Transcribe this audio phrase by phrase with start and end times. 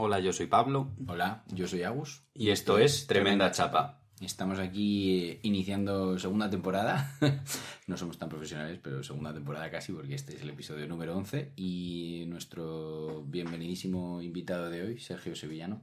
[0.00, 0.92] Hola, yo soy Pablo.
[1.08, 2.22] Hola, yo soy Agus.
[2.32, 3.98] Y esto es Tremenda Chapa.
[4.20, 7.16] Estamos aquí eh, iniciando segunda temporada.
[7.88, 11.54] no somos tan profesionales, pero segunda temporada casi, porque este es el episodio número 11.
[11.56, 15.82] Y nuestro bienvenidísimo invitado de hoy, Sergio Sevillano.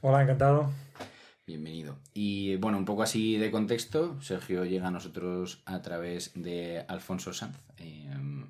[0.00, 0.68] Hola, encantado.
[1.46, 2.00] Bienvenido.
[2.14, 7.32] Y bueno, un poco así de contexto, Sergio llega a nosotros a través de Alfonso
[7.32, 8.01] Sanz, eh,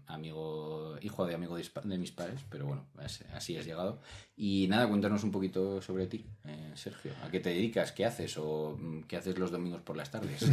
[0.07, 2.87] amigo, hijo de amigo de, mis padres, pero bueno,
[3.35, 4.01] así has llegado.
[4.37, 7.13] Y nada, cuéntanos un poquito sobre ti, eh, Sergio.
[7.25, 7.93] ¿A qué te dedicas?
[7.93, 8.37] ¿Qué haces?
[8.39, 10.45] ¿O mm, qué haces los domingos por las tardes?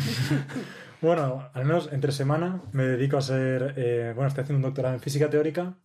[1.02, 4.96] bueno, al menos entre semana me dedico a ser, eh, bueno, estoy haciendo un doctorado
[4.96, 5.76] en física teórica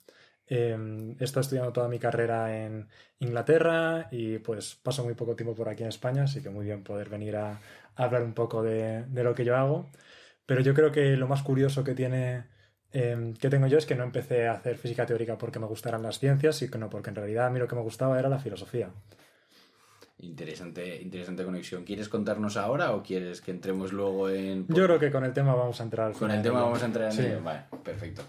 [0.47, 5.55] eh, he estado estudiando toda mi carrera en Inglaterra y pues paso muy poco tiempo
[5.55, 7.61] por aquí en España, así que muy bien poder venir a,
[7.97, 9.91] a hablar un poco de, de, lo que yo hago.
[10.47, 12.45] Pero yo creo que lo más curioso que tiene
[12.95, 16.03] eh, que tengo yo es que no empecé a hacer física teórica porque me gustaran
[16.03, 18.91] las ciencias, sino porque en realidad a mí lo que me gustaba era la filosofía.
[20.20, 21.84] Interesante, interesante conexión.
[21.84, 24.67] ¿Quieres contarnos ahora o quieres que entremos luego en...?
[24.69, 26.12] Yo creo que con el tema vamos a entrar.
[26.12, 27.22] Con el tema vamos a entrar en sí.
[27.22, 27.42] ello.
[27.42, 28.22] Vale, perfecto.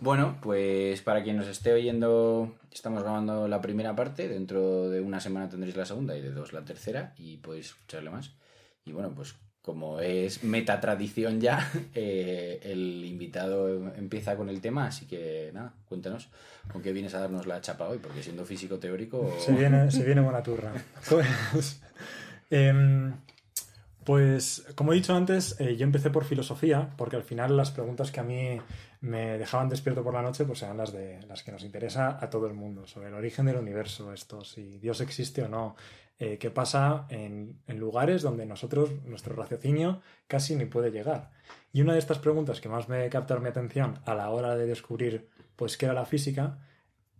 [0.00, 4.28] Bueno, pues para quien nos esté oyendo, estamos grabando la primera parte.
[4.28, 8.10] Dentro de una semana tendréis la segunda y de dos la tercera y podéis escucharle
[8.10, 8.32] más.
[8.84, 14.86] Y bueno, pues como es meta tradición ya, eh, el invitado empieza con el tema,
[14.86, 16.28] así que nada, cuéntanos
[16.70, 19.34] con qué vienes a darnos la chapa hoy, porque siendo físico teórico...
[19.38, 20.72] Se viene, se viene buena turra.
[21.10, 21.80] Pues,
[22.50, 23.12] eh,
[24.04, 28.10] pues, como he dicho antes, eh, yo empecé por filosofía, porque al final las preguntas
[28.10, 28.60] que a mí
[29.00, 32.28] me dejaban despierto por la noche, pues eran las de las que nos interesa a
[32.28, 35.74] todo el mundo, sobre el origen del universo, esto, si Dios existe o no,
[36.18, 41.30] eh, qué pasa en, en, lugares donde nosotros, nuestro raciocinio, casi ni puede llegar.
[41.72, 44.66] Y una de estas preguntas que más me captaron mi atención a la hora de
[44.66, 46.58] descubrir, pues, qué era la física,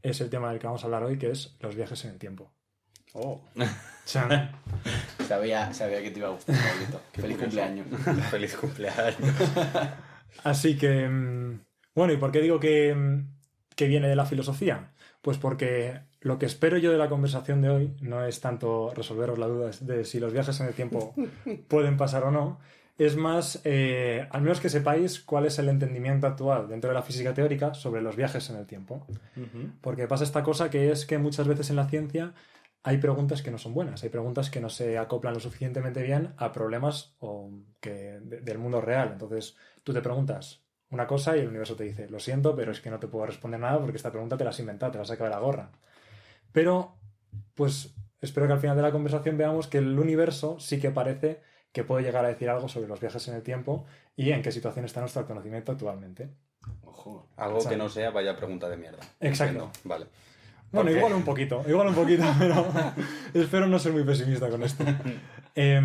[0.01, 2.19] es el tema del que vamos a hablar hoy, que es los viajes en el
[2.19, 2.53] tiempo.
[3.15, 3.41] Oh.
[4.05, 6.57] sabía, sabía que te iba a gustar.
[7.13, 7.87] Feliz cumpleaños.
[8.31, 9.17] Feliz cumpleaños.
[10.45, 11.61] Así que, mm,
[11.95, 13.27] bueno, ¿y por qué digo que, mm,
[13.75, 14.93] que viene de la filosofía?
[15.23, 19.39] Pues porque lo que espero yo de la conversación de hoy no es tanto resolveros
[19.39, 21.15] la duda de si los viajes en el tiempo
[21.69, 22.59] pueden pasar o no,
[22.97, 27.03] es más, eh, al menos que sepáis cuál es el entendimiento actual dentro de la
[27.03, 29.07] física teórica sobre los viajes en el tiempo.
[29.37, 29.73] Uh -huh.
[29.83, 32.33] Porque pasa esta cosa que es que muchas veces en la ciencia
[32.83, 36.33] hay preguntas que no son buenas, hay preguntas que no se acoplan lo suficientemente bien
[36.39, 39.11] a problemas o que, de, del mundo real.
[39.13, 42.81] Entonces tú te preguntas una cosa y el universo te dice, lo siento, pero es
[42.81, 45.03] que no te puedo responder nada porque esta pregunta te la has inventado, te la
[45.03, 45.71] has sacado de la gorra.
[46.55, 46.95] Pero,
[47.55, 51.43] pues espero que al final de la conversación veamos que el universo sí que parece
[51.73, 54.53] que puede llegar a decir algo sobre los viajes en el tiempo y en qué
[54.53, 56.31] situación está nuestro conocimiento actualmente.
[56.83, 59.01] Ojo, algo que no sea vaya pregunta de mierda.
[59.19, 59.73] Exacto.
[59.83, 60.07] Vale.
[60.71, 62.65] Bueno, igual un poquito, igual un poquito, pero
[63.35, 64.85] espero no ser muy pesimista con esto.
[65.55, 65.81] eh,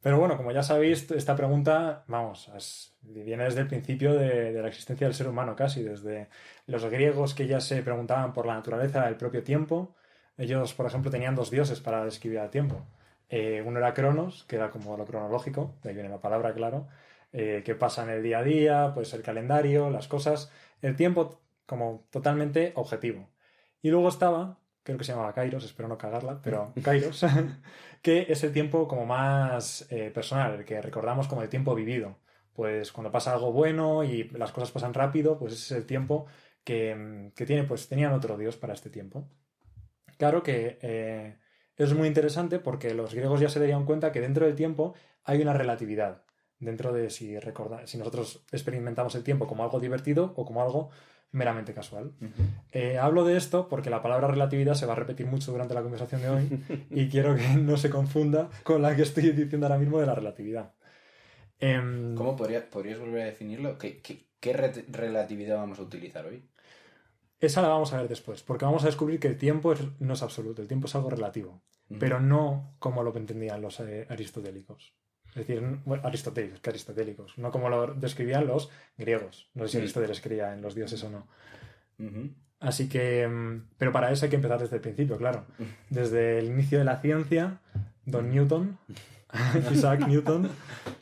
[0.00, 4.62] pero bueno, como ya sabéis, esta pregunta, vamos, es, viene desde el principio de, de,
[4.62, 6.28] la existencia del ser humano casi, desde
[6.66, 9.94] los griegos que ya se preguntaban por la naturaleza del propio tiempo.
[10.36, 12.86] Ellos, por ejemplo, tenían dos dioses para describir el tiempo.
[13.28, 16.88] Eh, uno era Cronos, que era como lo cronológico, de ahí viene la palabra, claro,
[17.32, 21.40] eh, que pasa en el día a día, pues el calendario, las cosas, el tiempo
[21.66, 23.28] como totalmente objetivo.
[23.82, 27.24] Y luego estaba, creo que se llamaba Kairos, espero no cagarla, pero Kairos,
[28.02, 32.18] que es el tiempo como más eh, personal, el que recordamos como el tiempo vivido.
[32.52, 36.26] Pues cuando pasa algo bueno y las cosas pasan rápido, pues ese es el tiempo
[36.64, 39.28] que, que tiene, pues tenían otro dios para este tiempo.
[40.18, 41.38] Claro que eh,
[41.76, 44.94] es muy interesante porque los griegos ya se darían cuenta que dentro del tiempo
[45.24, 46.24] hay una relatividad.
[46.58, 47.36] Dentro de si,
[47.84, 50.90] si nosotros experimentamos el tiempo como algo divertido o como algo
[51.32, 52.12] meramente casual.
[52.20, 52.30] Uh -huh.
[52.72, 55.82] eh, hablo de esto porque la palabra relatividad se va a repetir mucho durante la
[55.82, 59.78] conversación de hoy y quiero que no se confunda con la que estoy diciendo ahora
[59.78, 60.74] mismo de la relatividad.
[61.60, 63.78] Eh, ¿Cómo podría, podrías volver a definirlo?
[63.78, 66.48] ¿Qué, qué, qué re relatividad vamos a utilizar hoy?
[67.40, 70.14] Esa la vamos a ver después, porque vamos a descubrir que el tiempo es, no
[70.14, 71.98] es absoluto, el tiempo es algo relativo, uh -huh.
[72.00, 74.94] pero no como lo entendían los eh, aristotélicos.
[75.30, 79.48] Es decir, bueno, aristotélicos, que aristotélicos, no como lo describían los griegos.
[79.54, 81.28] No sé si Aristóteles creía en los dioses o no.
[81.98, 82.34] Uh -huh.
[82.60, 83.28] Así que,
[83.76, 85.46] pero para eso hay que empezar desde el principio, claro.
[85.90, 87.60] Desde el inicio de la ciencia,
[88.04, 88.78] Don Newton,
[89.72, 90.50] Isaac Newton,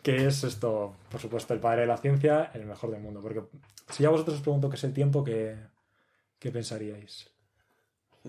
[0.02, 3.23] que es esto, por supuesto, el padre de la ciencia, el mejor del mundo.
[3.23, 3.43] Porque
[3.90, 5.56] si ya vosotros os pregunto qué es el tiempo, ¿qué,
[6.38, 7.31] qué pensaríais?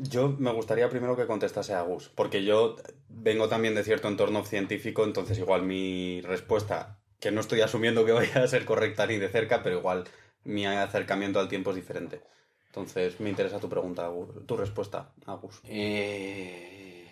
[0.01, 2.75] Yo me gustaría primero que contestase a Gus, porque yo
[3.09, 8.11] vengo también de cierto entorno científico, entonces igual mi respuesta, que no estoy asumiendo que
[8.13, 10.05] vaya a ser correcta ni de cerca, pero igual
[10.43, 12.21] mi acercamiento al tiempo es diferente.
[12.67, 14.11] Entonces me interesa tu pregunta,
[14.45, 15.61] tu respuesta, Agus.
[15.63, 17.07] Eh,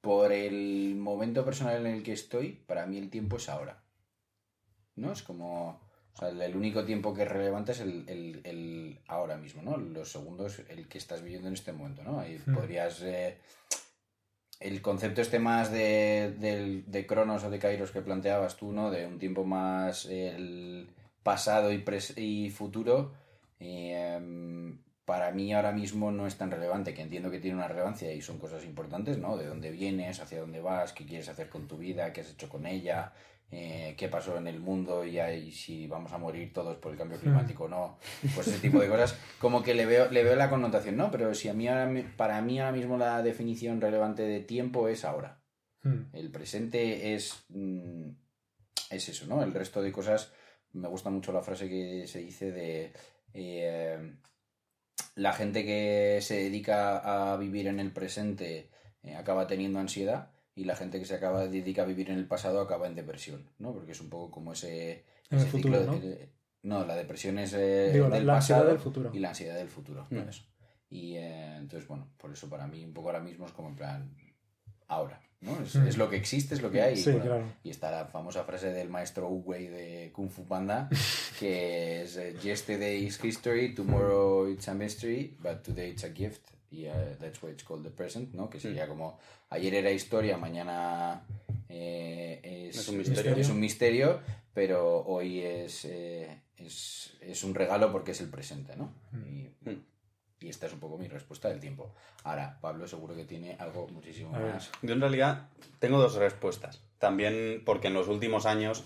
[0.00, 3.82] por el momento personal en el que estoy, para mí el tiempo es ahora.
[4.96, 5.12] ¿No?
[5.12, 5.87] Es como...
[6.14, 9.76] O sea, el único tiempo que es relevante es el, el- el ahora mismo, ¿no?
[9.76, 12.18] Los segundos, el que estás viviendo en este momento, ¿no?
[12.20, 12.54] Ahí Mm.
[12.54, 13.00] podrías...
[13.02, 13.38] eh,
[14.60, 18.90] el concepto este más de, de Cronos o de Kairos que planteabas tú, ¿no?
[18.90, 20.88] De un tiempo más el
[21.22, 23.12] pasado y, pres- y futuro,
[23.60, 24.18] eh,
[25.04, 28.20] para mí ahora mismo no es tan relevante, que entiendo que tiene una relevancia y
[28.20, 29.36] son cosas importantes, ¿no?
[29.36, 32.48] De dónde vienes, hacia dónde vas, qué quieres hacer con tu vida, qué has hecho
[32.48, 33.12] con ella,
[33.50, 36.98] eh, qué pasó en el mundo y, ahí si vamos a morir todos por el
[36.98, 37.98] cambio climático o no,
[38.34, 41.10] pues ese tipo de cosas, como que le veo, le veo la connotación, ¿no?
[41.10, 45.04] Pero si a mí ahora, para mí ahora mismo la definición relevante de tiempo es
[45.04, 45.40] ahora.
[45.82, 46.14] Mm.
[46.14, 48.10] El presente es, mm,
[48.90, 49.42] es eso, ¿no?
[49.42, 50.30] El resto de cosas,
[50.72, 52.92] me gusta mucho la frase que se dice de
[53.32, 54.12] eh,
[55.14, 58.68] la gente que se dedica a vivir en el presente
[59.02, 62.26] eh, acaba teniendo ansiedad y la gente que se acaba dedica a vivir en el
[62.26, 63.72] pasado acaba en depresión, ¿no?
[63.72, 65.94] Porque es un poco como ese, En el futuro, ¿no?
[65.94, 66.28] eh,
[66.62, 69.10] no, la depresión es eh, Digo, la, del la ansiedad pasado del futuro.
[69.14, 70.06] y la ansiedad del futuro.
[70.10, 70.28] Mm.
[70.28, 70.42] Eso.
[70.90, 73.76] Y eh, entonces, bueno, por eso para mí un poco ahora mismo es como en
[73.76, 74.10] plan,
[74.88, 75.52] ahora, ¿no?
[75.62, 75.86] Es, Mm.
[75.86, 76.96] es lo que existe, es lo que hay.
[76.96, 77.44] Sí, y, bueno, claro.
[77.62, 80.88] y está la famosa frase del maestro Uwei de Kung Fu Panda,
[81.38, 86.42] que es eh, Yesterday is history, tomorrow it's a mystery, but today it's a gift.
[86.70, 88.50] Y eh, that's why it's called the present, ¿no?
[88.50, 89.18] Que sería como
[89.50, 91.22] ayer era historia, mañana
[91.68, 93.36] eh, es, Es un misterio.
[93.36, 94.20] es un misterio,
[94.52, 98.92] pero hoy es, eh, es, es un regalo porque es el presente, ¿no?
[99.14, 99.82] Y, Mm.
[100.40, 101.92] y esta es un poco mi respuesta del tiempo.
[102.22, 104.70] Ahora, Pablo seguro que tiene algo muchísimo más.
[104.82, 105.48] Yo en realidad
[105.80, 106.80] tengo dos respuestas.
[106.98, 108.84] También porque en los últimos años,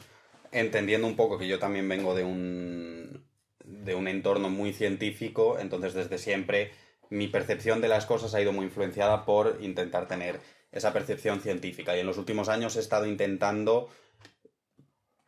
[0.50, 3.24] entendiendo un poco que yo también vengo de un,
[3.64, 6.70] de un entorno muy científico, entonces desde siempre
[7.12, 10.40] mi percepción de las cosas ha ido muy influenciada por intentar tener
[10.72, 11.94] esa percepción científica.
[11.94, 13.90] Y en los últimos años he estado intentando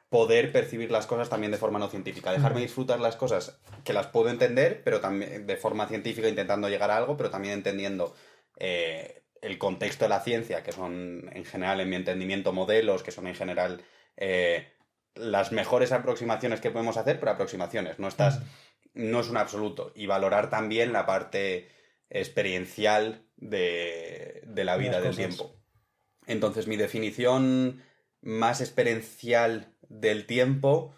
[0.09, 4.07] poder percibir las cosas también de forma no científica, dejarme disfrutar las cosas que las
[4.07, 8.15] puedo entender, pero también de forma científica intentando llegar a algo, pero también entendiendo
[8.57, 13.11] eh, el contexto de la ciencia, que son en general, en mi entendimiento, modelos, que
[13.11, 13.83] son en general
[14.17, 14.73] eh,
[15.17, 18.41] las mejores aproximaciones que podemos hacer, pero aproximaciones, no estás,
[18.95, 19.93] no es un absoluto.
[19.95, 21.69] Y valorar también la parte
[22.11, 25.57] experiencial de, de la vida, del tiempo.
[26.27, 27.83] Entonces, mi definición
[28.23, 30.95] más experiencial del tiempo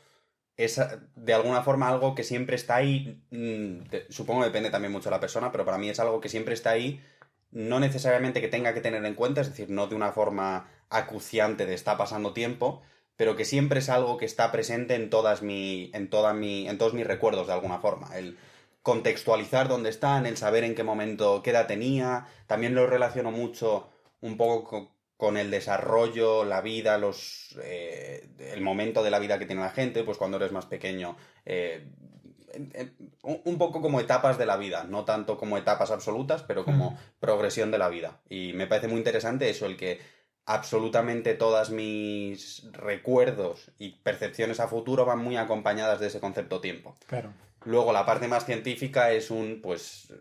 [0.56, 0.80] es
[1.14, 3.22] de alguna forma algo que siempre está ahí.
[3.30, 6.28] mm, supongo que depende también mucho de la persona, pero para mí es algo que
[6.28, 7.00] siempre está ahí,
[7.50, 11.66] no necesariamente que tenga que tener en cuenta, es decir, no de una forma acuciante
[11.66, 12.82] de está pasando tiempo,
[13.16, 16.78] pero que siempre es algo que está presente en todas mi, en toda mi, en
[16.78, 18.16] todos mis recuerdos de alguna forma.
[18.16, 18.36] El
[18.82, 23.88] contextualizar dónde están, el saber en qué momento, qué edad tenía, también lo relaciono mucho
[24.20, 29.38] un poco co- con, el desarrollo, la vida, los eh, el momento de la vida
[29.38, 31.16] que tiene la gente, pues cuando eres más pequeño,
[31.46, 31.88] eh,
[33.22, 36.96] un poco como etapas de la vida, no tanto como etapas absolutas, pero como Mm.
[37.20, 38.20] progresión de la vida.
[38.28, 40.00] Y me parece muy interesante eso, el que
[40.46, 46.96] absolutamente todas mis recuerdos y percepciones a futuro van muy acompañadas de ese concepto tiempo.
[47.06, 47.32] Claro.
[47.64, 50.12] Luego la parte más científica es un, pues,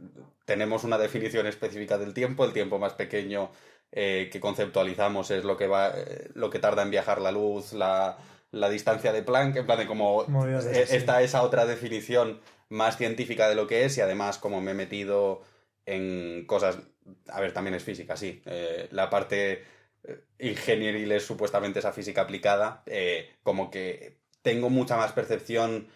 [0.46, 3.52] tenemos una definición específica del tiempo, el tiempo más pequeño
[3.92, 7.74] eh, que conceptualizamos es lo que va, eh, lo que tarda en viajar la luz,
[7.74, 8.18] la,
[8.52, 10.96] la distancia de Planck, en plan de como eh, sí.
[10.96, 14.76] está esa otra definición más científica de lo que es y además como me he
[14.76, 15.44] metido
[15.86, 16.80] en cosas,
[17.28, 19.64] a ver, también es física, sí, eh, la parte
[20.08, 25.88] eh, ingenieril es supuestamente esa física aplicada, eh, como que tengo mucha más percepción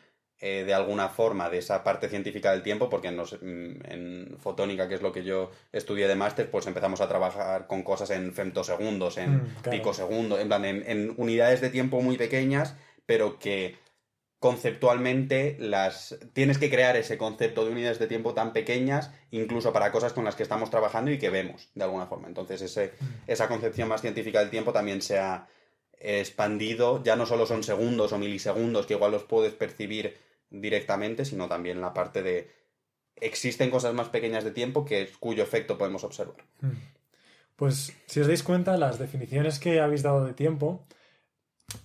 [0.41, 4.37] eh, de alguna forma de esa parte científica del tiempo, porque en, los- mm, en
[4.39, 8.09] fotónica, que es lo que yo estudié de máster, pues empezamos a trabajar con cosas
[8.11, 9.77] en femtosegundos, en Mm, claro.
[9.77, 12.75] picosegundos, en plan, en, en unidades de tiempo muy pequeñas,
[13.05, 13.75] pero que
[14.39, 19.91] conceptualmente las tienes que crear ese concepto de unidades de tiempo tan pequeñas incluso para
[19.91, 22.27] cosas con las que estamos trabajando y que vemos de alguna forma.
[22.27, 22.93] Entonces ese,
[23.27, 25.47] esa concepción más científica del tiempo también se ha
[25.99, 27.03] expandido.
[27.03, 30.17] Ya no solo son segundos o milisegundos que igual los puedes percibir
[30.49, 32.49] directamente sino también la parte de
[33.17, 36.37] existen cosas más pequeñas de tiempo que cuyo efecto podemos observar.
[36.61, 36.71] Mm.
[37.55, 40.87] Pues si os dais cuenta, las definiciones que habéis dado de tiempo,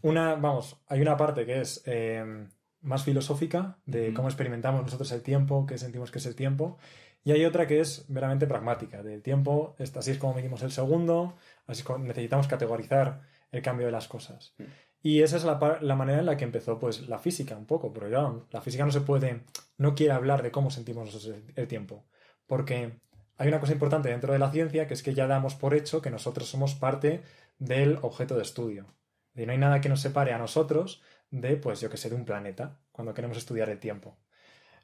[0.03, 2.47] una, vamos, hay una parte que es eh,
[2.81, 6.79] más filosófica, de cómo experimentamos nosotros el tiempo, qué sentimos que es el tiempo,
[7.25, 11.37] y hay otra que es meramente pragmática, del tiempo, así es como medimos el segundo,
[11.67, 14.55] así es como necesitamos categorizar el cambio de las cosas.
[14.59, 14.65] Mm.
[15.03, 17.93] Y esa es la, la manera en la que empezó pues la física un poco,
[17.93, 19.43] pero claro, la física no se puede,
[19.79, 22.05] no quiere hablar de cómo sentimos nosotros el, el tiempo,
[22.47, 23.01] porque
[23.37, 26.03] hay una cosa importante dentro de la ciencia que es que ya damos por hecho
[26.03, 27.23] que nosotros somos parte
[27.59, 28.87] del objeto de estudio.
[29.35, 32.25] No hay nada que nos separe a nosotros de, pues yo que sé, de un
[32.25, 34.17] planeta, cuando queremos estudiar el tiempo.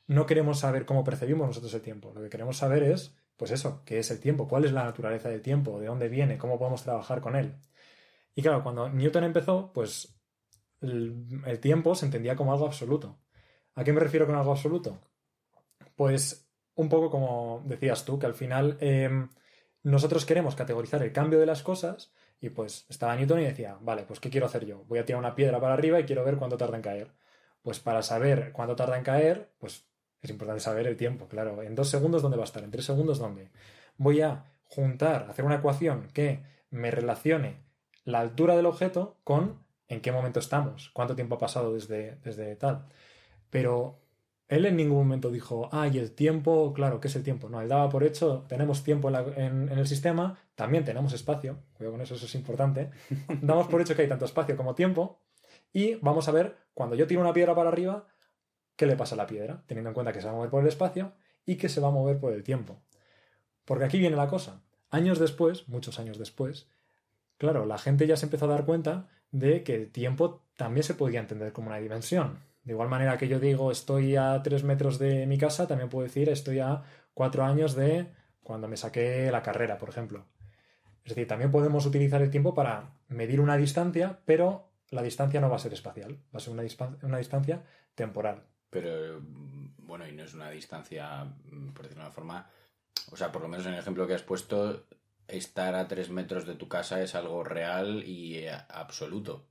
[0.07, 2.12] No queremos saber cómo percibimos nosotros el tiempo.
[2.14, 5.28] Lo que queremos saber es, pues eso, qué es el tiempo, cuál es la naturaleza
[5.28, 7.54] del tiempo, de dónde viene, cómo podemos trabajar con él.
[8.35, 10.19] Y claro, cuando Newton empezó, pues
[10.80, 13.21] el, el tiempo se entendía como algo absoluto.
[13.75, 15.00] ¿A qué me refiero con algo absoluto?
[15.95, 19.11] Pues un poco como decías tú, que al final eh,
[19.83, 24.04] nosotros queremos categorizar el cambio de las cosas y pues estaba Newton y decía, vale,
[24.04, 24.85] pues ¿qué quiero hacer yo?
[24.88, 27.12] Voy a tirar una piedra para arriba y quiero ver cuánto tarda en caer.
[27.62, 29.87] Pues para saber cuánto tarda en caer, pues
[30.23, 31.62] es importante saber el tiempo, claro.
[31.62, 32.64] En dos segundos, ¿dónde va a estar?
[32.64, 33.50] En tres segundos, ¿dónde?
[33.99, 37.56] Voy a juntar, hacer una ecuación que me relacione
[38.04, 42.56] la altura del objeto con en qué momento estamos, cuánto tiempo ha pasado desde, desde
[42.56, 42.87] tal.
[43.50, 44.00] Pero
[44.49, 47.49] él en ningún momento dijo, ah, y el tiempo, claro, ¿qué es el tiempo?
[47.49, 51.14] No, él daba por hecho, tenemos tiempo en, la, en, en, el sistema, también tenemos
[51.14, 52.90] espacio, cuidado con eso, eso es importante.
[53.40, 55.18] Damos por hecho que hay tanto espacio como tiempo,
[55.72, 58.06] y vamos a ver, cuando yo tiro una piedra para arriba,
[58.76, 59.64] ¿qué le pasa a la piedra?
[59.66, 61.14] Teniendo en cuenta que se va a mover por el espacio
[61.46, 62.82] y que se va a mover por el tiempo.
[63.64, 64.60] Porque aquí viene la cosa.
[64.90, 66.68] Años después, muchos años después,
[67.38, 70.92] claro, la gente ya se empezó a dar cuenta de que el tiempo también se
[70.92, 72.40] podía entender como una dimensión.
[72.64, 76.04] De igual manera que yo digo estoy a tres metros de mi casa, también puedo
[76.06, 76.82] decir estoy a
[77.14, 78.08] cuatro años de
[78.42, 80.26] cuando me saqué la carrera, por ejemplo.
[81.10, 85.50] Es decir, también podemos utilizar el tiempo para medir una distancia, pero la distancia no
[85.50, 86.62] va a ser espacial, va a ser una,
[87.02, 87.64] una distancia
[87.96, 88.44] temporal.
[88.70, 89.20] Pero,
[89.78, 91.26] bueno, y no es una distancia,
[91.74, 92.48] por decirlo de una forma,
[93.10, 94.86] o sea, por lo menos en el ejemplo que has puesto,
[95.26, 99.48] estar a tres metros de tu casa es algo real y absoluto.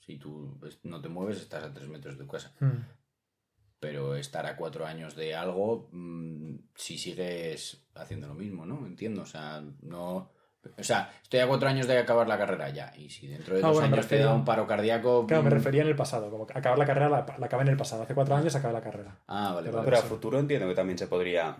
[0.00, 2.52] Si tú no te mueves, estás a tres metros de tu casa.
[2.58, 2.84] Hmm.
[3.78, 8.84] Pero estar a cuatro años de algo, mmm, si sigues haciendo lo mismo, ¿no?
[8.84, 10.34] Entiendo, o sea, no...
[10.78, 12.92] O sea, estoy a cuatro años de acabar la carrera ya.
[12.96, 15.26] Y si dentro de Ah, dos bueno, años te refería- da un paro cardíaco...
[15.26, 17.68] Claro, me mm, refería en el pasado, como acabar la carrera la, la acabé en
[17.68, 18.02] el pasado.
[18.02, 19.18] Hace cuatro años acabé la carrera.
[19.26, 19.84] Ah, vale, Pero vale.
[19.90, 21.56] Pero a futuro entiendo que también se podría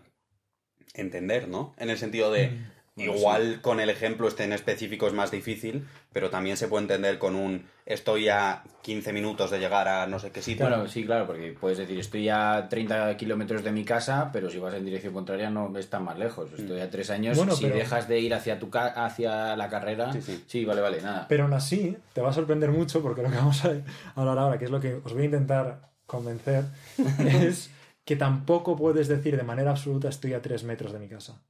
[0.94, 1.74] entender, ¿no?
[1.78, 2.70] En el sentido de, Mm.
[2.96, 6.82] Bueno, igual con el ejemplo este en específico es más difícil, pero también se puede
[6.84, 10.66] entender con un estoy a 15 minutos de llegar a no sé qué sitio.
[10.66, 14.58] Bueno, sí, claro, porque puedes decir, estoy a 30 kilómetros de mi casa, pero si
[14.58, 16.50] vas en dirección contraria no está más lejos.
[16.58, 19.68] Estoy a tres años, Bueno, si pero- dejas de ir hacia tu ca- hacia la
[19.68, 20.64] carrera, Sí, sí.
[20.64, 21.26] vale, vale, nada.
[21.28, 23.72] Pero aún así, te va a sorprender mucho porque lo que vamos a
[24.14, 26.64] hablar ahora, que es lo que os voy a intentar convencer,
[27.28, 27.70] es
[28.06, 31.42] que tampoco puedes decir de manera absoluta estoy a tres metros de mi casa.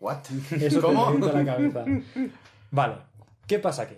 [0.00, 0.24] ¿What?
[0.52, 1.04] Eso ¿Cómo?
[1.04, 1.84] te revienta la cabeza.
[2.70, 2.96] Vale,
[3.46, 3.96] ¿qué pasa aquí?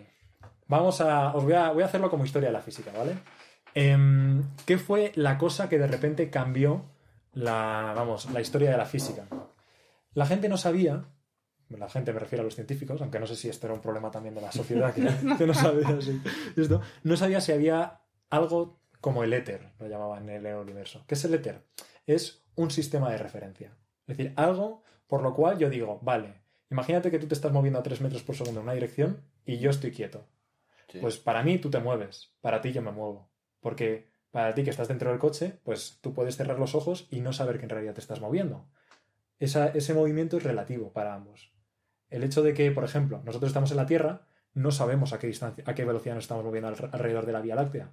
[0.67, 1.35] Vamos a.
[1.35, 3.15] Os voy a, voy a hacerlo como historia de la física, ¿vale?
[3.75, 6.85] Em, ¿Qué fue la cosa que de repente cambió
[7.33, 9.27] la, vamos, la historia de la física?
[10.15, 11.05] La gente no sabía,
[11.69, 14.11] la gente me refiero a los científicos, aunque no sé si esto era un problema
[14.11, 15.03] también de la sociedad, que,
[15.39, 16.21] que no sabía si
[16.57, 21.05] esto, no sabía si había algo como el éter, lo llamaban en el universo.
[21.07, 21.67] ¿Qué es el éter?
[22.07, 23.77] Es un sistema de referencia.
[24.07, 26.33] Es decir, algo por lo cual yo digo, vale,
[26.71, 29.59] imagínate que tú te estás moviendo a 3 metros por segundo en una dirección y
[29.59, 30.25] yo estoy quieto.
[30.91, 31.01] Sí.
[31.03, 33.29] Pues para mí tú te mueves, para ti yo me muevo.
[33.61, 37.21] Porque para ti que estás dentro del coche, pues tú puedes cerrar los ojos y
[37.21, 38.65] no saber que en realidad te estás moviendo.
[39.39, 41.53] Esa- ese movimiento es relativo para ambos.
[42.09, 44.23] El hecho de que, por ejemplo, nosotros estamos en la Tierra,
[44.55, 47.43] no sabemos a qué distancia, a qué velocidad nos estamos moviendo al- alrededor de la
[47.43, 47.91] Vía Láctea.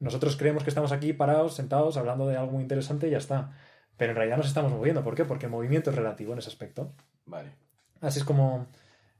[0.00, 3.52] Nosotros creemos que estamos aquí parados, sentados, hablando de algo muy interesante y ya está.
[3.96, 5.02] Pero en realidad nos estamos moviendo.
[5.02, 5.24] ¿Por qué?
[5.24, 6.92] Porque el movimiento es relativo en ese aspecto.
[7.24, 7.52] Vale.
[8.00, 8.66] Así es como.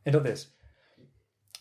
[0.05, 0.55] Entonces,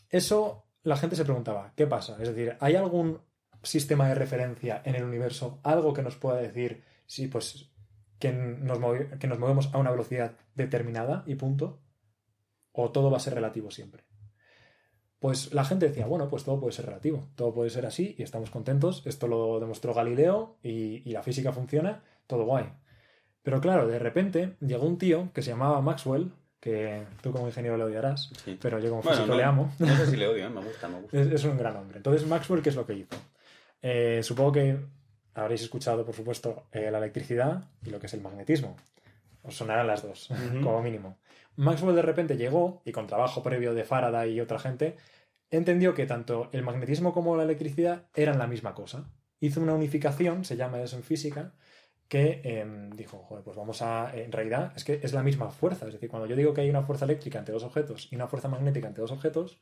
[0.10, 2.18] eso la gente se preguntaba, ¿qué pasa?
[2.22, 3.20] Es decir, ¿hay algún
[3.64, 5.60] sistema de referencia en el universo?
[5.64, 7.72] Algo que nos pueda decir si, pues,
[8.20, 8.80] que nos,
[9.20, 11.82] que nos movemos a una velocidad determinada y punto?
[12.72, 14.04] ¿O todo va a ser relativo siempre?
[15.18, 18.22] Pues la gente decía, bueno, pues todo puede ser relativo, todo puede ser así y
[18.22, 19.02] estamos contentos.
[19.08, 22.72] Esto lo demostró Galileo y, y la física funciona, todo guay.
[23.46, 27.78] Pero claro, de repente llegó un tío que se llamaba Maxwell, que tú como ingeniero
[27.78, 28.58] le odiarás, Sí.
[28.60, 29.72] pero yo como Bueno, físico no, le amo.
[29.78, 31.18] No sé si le odio, me gusta, me gusta.
[31.22, 31.98] Es, es un gran hombre.
[31.98, 33.16] Entonces, Maxwell, ¿qué es lo que hizo?
[33.84, 34.78] Eh, supongo que
[35.36, 38.76] habréis escuchado, por supuesto, eh, la electricidad y lo que es el magnetismo.
[39.44, 40.30] Os sonarán las dos,
[40.64, 41.20] como mínimo.
[41.56, 44.98] Maxwell de repente llegó, y con trabajo previo de Faraday y otra gente,
[45.52, 49.08] entendió que tanto el magnetismo como la electricidad eran la misma cosa.
[49.40, 51.54] Hizo una unificación, se llama eso en física,
[52.08, 54.16] que em, dijo, joder, pues vamos a...
[54.16, 55.88] En realidad es que es la misma fuerza.
[55.88, 58.28] Es decir, cuando yo digo que hay una fuerza eléctrica entre dos objetos y una
[58.28, 59.62] fuerza magnética entre dos objetos,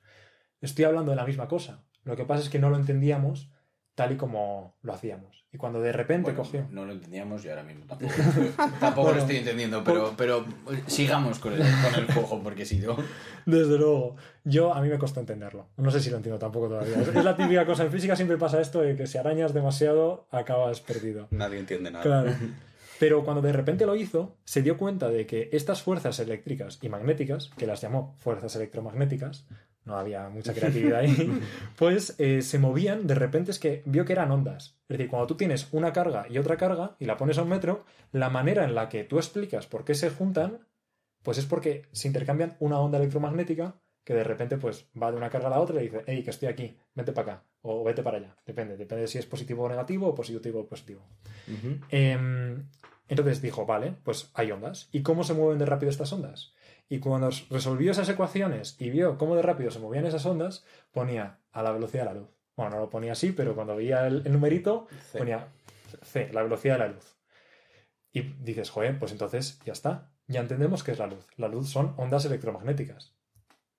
[0.62, 1.85] estoy hablando de la misma cosa.
[2.03, 3.52] Lo que pasa es que no lo entendíamos
[3.95, 5.43] tal y como lo hacíamos.
[5.51, 6.67] Y cuando de repente Bueno, cogió...
[6.71, 8.12] No lo entendíamos y ahora mismo tampoco.
[8.79, 10.45] tampoco Bueno, lo estoy entendiendo, pero, pero
[10.88, 12.97] sigamos con el, con el juego, porque si no.
[13.45, 14.15] Desde luego.
[14.43, 15.67] Yo, a mí me costó entenderlo.
[15.77, 17.00] No sé si lo entiendo tampoco todavía.
[17.00, 17.83] Es es la típica cosa.
[17.83, 21.27] En física siempre pasa esto de que si arañas demasiado, acabas perdido.
[21.29, 22.03] Nadie entiende nada.
[22.03, 22.31] Claro.
[23.00, 26.89] Pero cuando de repente lo hizo, se dio cuenta de que estas fuerzas eléctricas y
[26.89, 29.45] magnéticas, que las llamó fuerzas electromagnéticas,
[29.85, 31.41] no había mucha creatividad ahí,
[31.75, 34.77] pues eh, se movían, de repente es que vio que eran ondas.
[34.87, 37.49] Es decir, cuando tú tienes una carga y otra carga y la pones a un
[37.49, 40.67] metro, la manera en la que tú explicas por qué se juntan,
[41.23, 45.29] pues es porque se intercambian una onda electromagnética que de repente pues va de una
[45.29, 48.03] carga a la otra y dice, hey, que estoy aquí, vete para acá, o vete
[48.03, 48.35] para allá.
[48.45, 51.01] Depende, depende de si es positivo o negativo o positivo o positivo.
[51.89, 52.67] Em,
[53.07, 54.89] entonces dijo, vale, pues hay ondas.
[54.91, 56.53] ¿Y cómo se mueven de rápido estas ondas?
[56.93, 61.39] Y cuando resolvió esas ecuaciones y vio cómo de rápido se movían esas ondas, ponía
[61.51, 62.29] a la velocidad de la luz.
[62.55, 65.17] Bueno, no lo ponía así, pero cuando veía el, el numerito, C.
[65.17, 65.47] ponía
[66.03, 67.17] C, la velocidad de la luz.
[68.12, 70.12] Y dices, joder, pues entonces ya está.
[70.27, 71.25] Ya entendemos qué es la luz.
[71.35, 73.15] La luz son ondas electromagnéticas.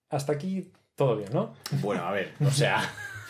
[0.09, 1.54] Hasta aquí todo bien, ¿no?
[1.83, 2.83] Bueno, a ver, o sea.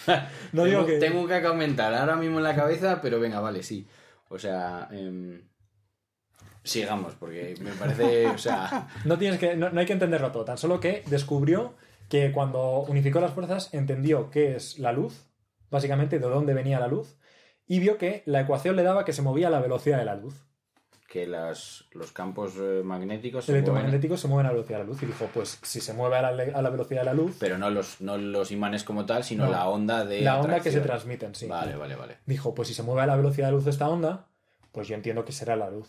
[0.53, 0.99] No tengo, que...
[0.99, 3.87] tengo que aumentar ahora mismo en la cabeza, pero venga, vale, sí.
[4.29, 4.88] O sea.
[4.93, 5.43] em,
[6.64, 8.26] sigamos, porque me parece.
[8.26, 8.88] O sea.
[9.04, 11.75] No, tienes que, no, no hay que entenderlo todo, tan solo que descubrió
[12.09, 15.26] que cuando unificó las fuerzas entendió qué es la luz,
[15.71, 17.16] básicamente de dónde venía la luz,
[17.66, 20.14] y vio que la ecuación le daba que se movía a la velocidad de la
[20.16, 20.35] luz.
[21.09, 24.78] que las, los campos eh, magnéticos se Los mueven, electromagnéticos se mueven a la velocidad
[24.78, 27.04] de la luz y dijo, pues si se mueve a la, a la velocidad de
[27.06, 29.52] la luz, pero no los, no los imanes como tal, sino No.
[29.52, 31.47] la onda de la onda que se transmiten, sí.
[31.47, 32.18] Vale, vale, vale.
[32.26, 34.26] Dijo, pues si se mueve a la velocidad de la luz esta onda,
[34.73, 35.88] pues yo entiendo que será la luz.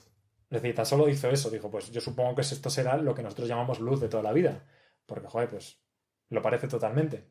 [0.49, 3.23] Es decir, tan solo hizo eso, dijo, pues yo supongo que esto será lo que
[3.23, 4.63] nosotros llamamos luz de toda la vida.
[5.05, 5.81] Porque, joder, pues
[6.29, 7.27] lo parece totalmente.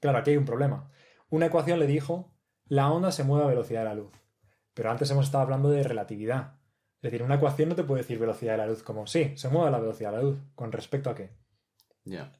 [0.00, 0.90] Claro, aquí hay un problema.
[1.30, 2.34] Una ecuación le dijo,
[2.66, 4.12] la onda se mueve a velocidad de la luz.
[4.74, 6.58] Pero antes hemos estado hablando de relatividad.
[6.96, 9.48] Es decir, una ecuación no te puede decir velocidad de la luz como, sí, se
[9.48, 10.38] mueve a la velocidad de la luz.
[10.54, 11.30] ¿Con respecto a qué?
[12.04, 12.32] Ya.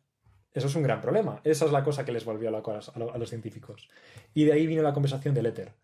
[0.53, 1.41] Eso es un gran problema.
[1.45, 3.89] Esa es la cosa que les volvió a, a los científicos.
[4.35, 5.75] Y de ahí vino la conversación del éter.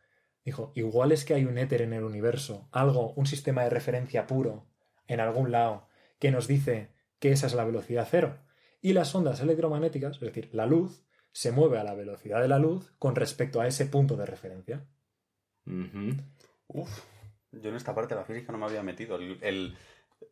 [0.44, 4.26] Dijo, igual es que hay un éter en el universo, algo, un sistema de referencia
[4.26, 4.66] puro,
[5.06, 8.36] en algún lado, que nos dice que esa es la velocidad cero.
[8.82, 11.02] Y las ondas electromagnéticas, es decir, la luz,
[11.32, 14.84] se mueve a la velocidad de la luz con respecto a ese punto de referencia.
[15.66, 16.16] Ujú.
[16.68, 17.00] Uf,
[17.52, 19.16] yo en esta parte de la física no me había metido.
[19.16, 19.76] El, el-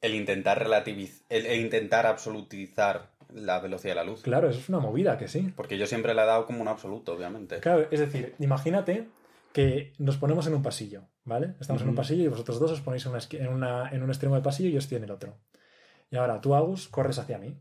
[0.00, 4.22] el intentar relativizar, el, el intentar absolutizar la velocidad de la luz.
[4.22, 5.52] Claro, eso es una movida, que sí.
[5.56, 7.58] Porque yo siempre le he dado como un absoluto, obviamente.
[7.60, 9.08] Claro, es decir, imagínate
[9.52, 11.54] que nos ponemos en un pasillo, ¿vale?
[11.60, 14.08] Estamos en un pasillo y vosotros dos os ponéis en, una en, una- en un
[14.10, 15.38] extremo del pasillo y yo estoy en el otro.
[16.10, 17.58] Y ahora tú, Agus, corres hacia mí.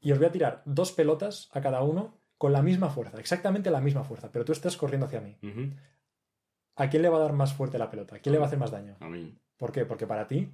[0.00, 3.70] Y os voy a tirar dos pelotas a cada uno con la misma fuerza, exactamente
[3.70, 5.36] la misma fuerza, pero tú estás corriendo hacia mí.
[6.76, 8.16] ¿A quién le va a dar más fuerte la pelota?
[8.16, 8.96] ¿A quién le va a hacer más daño?
[9.00, 9.84] A mí ¿Por qué?
[9.84, 10.50] Porque para ti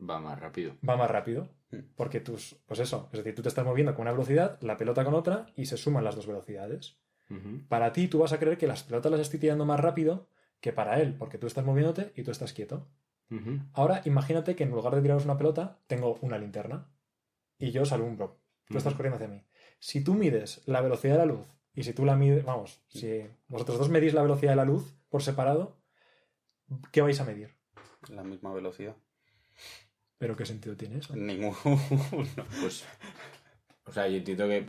[0.00, 0.74] va más rápido.
[0.88, 1.48] va más rápido.
[1.70, 1.76] Mm.
[1.94, 5.04] Porque tus, pues eso, es decir, tú te estás moviendo con una velocidad, la pelota
[5.04, 6.96] con otra y se suman las dos velocidades.
[7.68, 10.28] Para ti, tú vas a creer que las pelotas las estoy tirando más rápido
[10.60, 12.88] que para él, porque tú estás moviéndote y tú estás quieto.
[13.74, 16.88] Ahora, imagínate que en lugar de tiraros una pelota, tengo una linterna
[17.58, 18.40] y yo os alumbro.
[18.68, 19.44] Tú estás corriendo hacia mí.
[19.78, 23.26] Si tú mides la velocidad de la luz y si tú la mides, vamos, si
[23.48, 25.76] vosotros dos medís la velocidad de la luz por separado,
[26.90, 27.54] ¿qué vais a medir?
[28.08, 28.96] La misma velocidad.
[30.18, 31.14] ¿Pero qué sentido tiene eso?
[31.14, 31.56] Ninguno.
[32.60, 32.84] Pues.
[33.88, 34.66] O sea, yo entiendo que,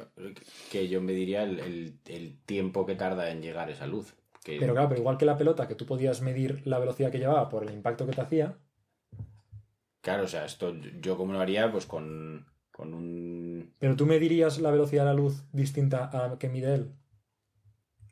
[0.72, 4.16] que yo me diría el, el- el tiempo que tarda en llegar esa luz.
[4.44, 7.20] Que, Pero claro, pero igual que la pelota, que tú podías medir la velocidad que
[7.20, 8.58] llevaba por el impacto que te hacía,
[10.02, 13.74] Claro, o sea, esto yo como lo haría, pues con, con un.
[13.80, 16.92] pero tú medirías la velocidad de la luz distinta a que mide él.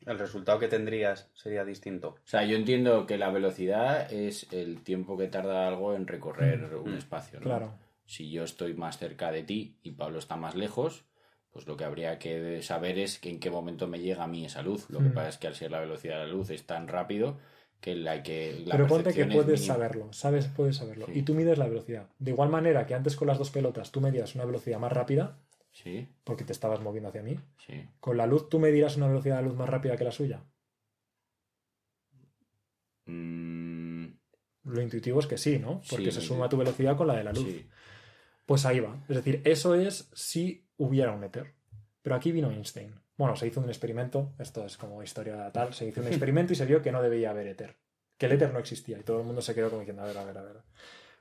[0.05, 2.09] El resultado que tendrías sería distinto.
[2.09, 6.65] O sea, yo entiendo que la velocidad es el tiempo que tarda algo en recorrer
[6.75, 6.97] un Mm.
[6.97, 7.39] espacio.
[7.39, 7.45] ¿no?
[7.45, 7.73] Claro.
[8.07, 11.05] Si yo estoy más cerca de ti y Pablo está más lejos,
[11.51, 14.45] pues lo que habría que saber es que en qué momento me llega a mí
[14.45, 14.89] esa luz.
[14.89, 15.13] Lo que Mm.
[15.13, 17.37] pasa es que al ser la velocidad de la luz es tan rápido
[17.81, 21.05] que la que la Pero ponte que puedes saberlo, sabes, puedes saberlo.
[21.05, 21.11] Sí.
[21.15, 22.09] Y tú mides la velocidad.
[22.17, 25.37] De igual manera que antes con las dos pelotas tú medías una velocidad más rápida,
[25.71, 27.37] Sí, porque te estabas moviendo hacia mí.
[27.59, 27.87] sí.
[27.99, 30.41] Con la luz tú medirás una velocidad de la luz más rápida que la suya.
[33.05, 34.07] Mm,
[34.63, 35.81] Lo intuitivo es que sí, ¿no?
[35.89, 37.47] Porque se suma tu velocidad con la de la luz.
[38.47, 39.03] Pues ahí va.
[39.09, 41.53] Es decir, eso es si hubiera un éter.
[42.01, 42.95] Pero aquí vino Einstein.
[43.17, 46.55] Bueno, se hizo un experimento, esto es como historia tal, se hizo un experimento y
[46.55, 47.75] se vio que no debía haber éter.
[48.17, 50.17] Que el éter no existía y todo el mundo se quedó como diciendo, a ver,
[50.17, 50.61] a ver, a ver.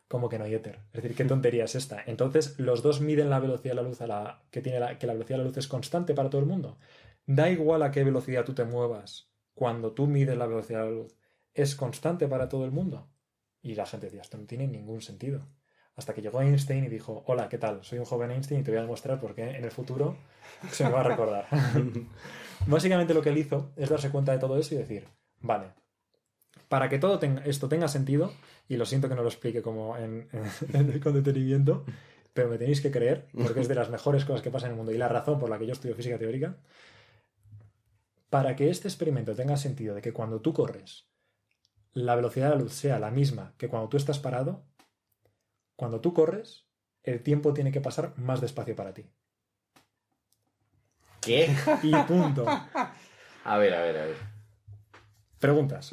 [0.07, 0.79] ¿Cómo que no hay éter?
[0.93, 2.01] Es decir, ¿qué tontería es esta?
[2.07, 5.09] Entonces, los dos miden la velocidad de la luz a la que tiene la, que
[5.09, 6.79] la velocidad de la luz es constante para todo el mundo.
[7.27, 10.97] Da igual a qué velocidad tú te muevas cuando tú mides la velocidad de la
[10.97, 11.17] luz,
[11.55, 13.09] es constante para todo el mundo.
[13.63, 15.49] Y la gente decía, esto no tiene ningún sentido.
[15.97, 17.83] Hasta que llegó Einstein y dijo, hola, ¿qué tal?
[17.83, 20.17] Soy un joven Einstein y te voy a demostrar por qué en el futuro
[20.71, 21.47] se me va a recordar.
[22.67, 25.09] Básicamente lo que él hizo es darse cuenta de todo eso y decir,
[25.41, 25.69] vale,
[26.69, 28.31] para que todo tenga- esto tenga sentido,
[28.69, 30.29] y lo siento que no lo explique como en,
[30.75, 31.85] en- con detenimiento,
[32.35, 34.77] pero me tenéis que creer, porque es de las mejores cosas que pasan en el
[34.77, 36.59] mundo y la razón por la que yo estudio física teórica,
[38.29, 41.07] para que este experimento tenga sentido de que cuando tú corres,
[41.95, 44.65] la velocidad de la luz sea la misma que cuando tú estás parado,
[45.77, 46.67] cuando tú corres,
[47.03, 49.07] el tiempo tiene que pasar más despacio para ti.
[51.21, 51.55] ¿Qué?
[51.83, 52.47] Y punto.
[53.45, 54.17] A ver, a ver, a ver.
[55.39, 55.93] Preguntas.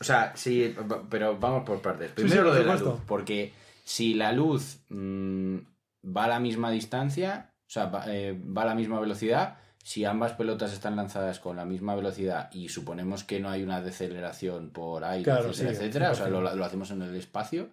[0.00, 0.74] O sea, sí,
[1.10, 2.10] pero vamos por partes.
[2.12, 3.52] Primero sí, lo de la luz, porque
[3.84, 5.58] si la luz mm,
[6.04, 10.04] va a la misma distancia, o sea, va, eh, va a la misma velocidad, si
[10.04, 14.70] ambas pelotas están lanzadas con la misma velocidad y suponemos que no hay una deceleración
[14.70, 16.30] por aire, Claro, etcétera, sí, etcétera, o sea, 100%.
[16.30, 17.68] lo, lo hacemos en el espacio,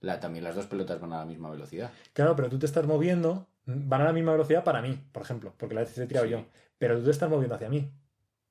[0.00, 1.90] la, también las dos pelotas van a la misma velocidad.
[2.12, 5.54] Claro, pero tú te estás moviendo, van a la misma velocidad para mí, por ejemplo,
[5.56, 6.32] porque la he tirado Sí.
[6.32, 6.44] yo.
[6.78, 7.90] Pero tú te estás moviendo hacia mí.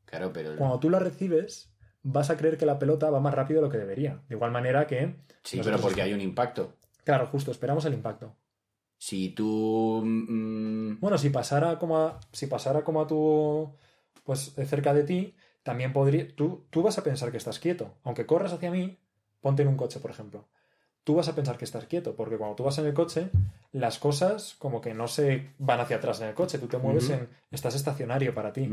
[0.06, 0.52] Claro, pero...
[0.52, 1.72] el- Cuando tú la recibes,
[2.04, 4.22] vas a creer que la pelota va más rápido de lo que debería.
[4.30, 5.16] De igual manera que.
[5.44, 6.74] Sí, pero porque hay un impacto.
[7.04, 8.36] Claro, justo, esperamos el impacto.
[8.98, 10.02] Si tú...
[10.04, 13.74] mm, Bueno, si pasara como a, si pasara como a tu.
[14.24, 16.28] Pues eh, cerca de ti, también podría.
[16.36, 17.94] Tú, tú vas a pensar que estás quieto.
[18.04, 18.98] Aunque corras hacia mí,
[19.40, 20.48] ponte en un coche, por ejemplo.
[21.08, 23.30] Tú vas a pensar que estás quieto, porque cuando tú vas en el coche,
[23.72, 26.60] las cosas como que no se van hacia atrás en el coche.
[26.60, 27.30] Tú te mueves en.
[27.50, 28.66] Estás estacionario para ti.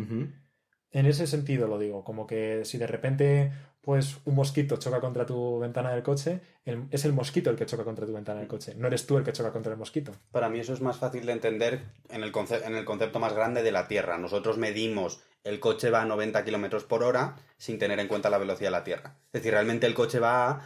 [0.90, 5.26] En ese sentido lo digo, como que si de repente pues un mosquito choca contra
[5.26, 8.48] tu ventana del coche, el- es el mosquito el que choca contra tu ventana del
[8.48, 10.10] coche, no eres tú el que choca contra el mosquito.
[10.32, 13.32] Para mí eso es más fácil de entender en el, conce- en el concepto más
[13.34, 14.16] grande de la Tierra.
[14.18, 18.38] Nosotros medimos el coche va a 90 kilómetros por hora sin tener en cuenta la
[18.38, 19.16] velocidad de la Tierra.
[19.26, 20.60] Es decir, realmente el coche va a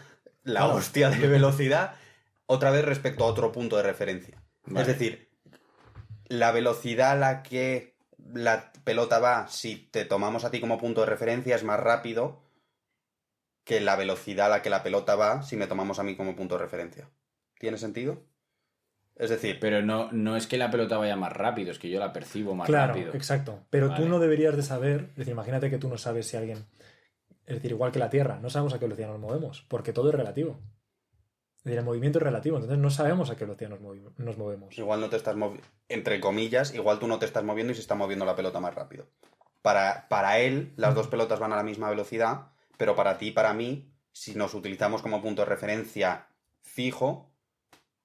[0.49, 0.75] la Claro.
[0.77, 1.95] hostia de velocidad
[2.47, 4.43] otra vez respecto a otro punto de referencia.
[4.65, 4.81] Vale.
[4.83, 5.29] Es decir,
[6.27, 7.97] la velocidad a la que
[8.35, 12.43] la pelota va, si te tomamos a ti como punto de referencia, es más rápido
[13.65, 16.35] que la velocidad a la que la pelota va si me tomamos a mí como
[16.37, 17.09] punto de referencia.
[17.59, 18.23] ¿Tiene sentido?
[19.17, 21.99] Es decir, Pero no, no es que la pelota vaya más rápido, es que yo
[21.99, 23.15] la percibo más claro, rápido.
[23.15, 23.65] exacto.
[23.69, 24.03] Pero Vale.
[24.05, 26.65] tú no deberías de saber, es decir, imagínate que tú no sabes si alguien,
[27.49, 30.09] es decir, igual que la Tierra, no sabemos a qué velocidad nos movemos, porque todo
[30.11, 30.61] es relativo.
[31.59, 34.39] Es decir, el movimiento es relativo, entonces no sabemos a qué velocidad nos, movi- nos
[34.39, 34.79] movemos.
[34.79, 37.81] igual no te estás moviendo, entre comillas, igual tú no te estás moviendo y se
[37.81, 39.07] está moviendo la pelota más rápido.
[39.61, 43.33] Para, para él, las dos pelotas van a la misma velocidad, pero para ti y
[43.33, 46.29] para mí, si nos utilizamos como punto de referencia
[46.63, 47.33] fijo,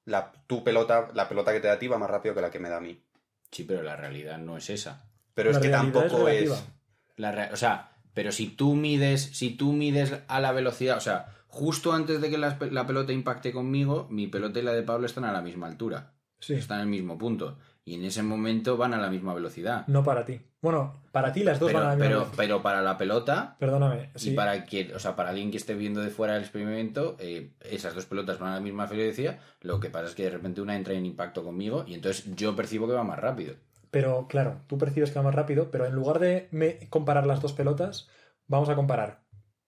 [0.05, 2.49] la, tu pelota, la pelota que te da a ti va más rápido que la
[2.51, 3.01] que me da a mí.
[3.51, 5.05] Sí, pero la realidad no es esa.
[5.35, 6.63] Pero La es que tampoco es.
[7.17, 11.01] La re- o sea, pero si tú mides, si tú mides a la velocidad, o
[11.01, 14.83] sea, justo antes de que la, la pelota impacte conmigo, mi pelota y la de
[14.83, 16.13] Pablo están a la misma altura.
[16.39, 17.57] Sí, Están en el mismo punto.
[17.85, 19.85] Y en ese momento van a la misma velocidad.
[19.87, 20.41] no para ti.
[20.61, 22.37] Bueno, para ti las dos Pero, van a la misma pero, velocidad.
[22.37, 24.09] pero para la pelota, Perdóname.
[24.15, 24.31] y sí.
[24.31, 27.93] para quien, o sea, para alguien que esté viendo de fuera el experimento, eh, esas
[27.95, 29.39] dos pelotas van a la misma velocidad.
[29.61, 32.55] Lo que pasa es que de repente una entra en impacto conmigo y entonces yo
[32.55, 33.55] percibo que va más rápido.
[33.93, 37.41] Pero claro, tú percibes que va más rápido, pero en lugar de me- comparar las
[37.43, 38.09] dos pelotas,
[38.47, 39.21] vamos a comparar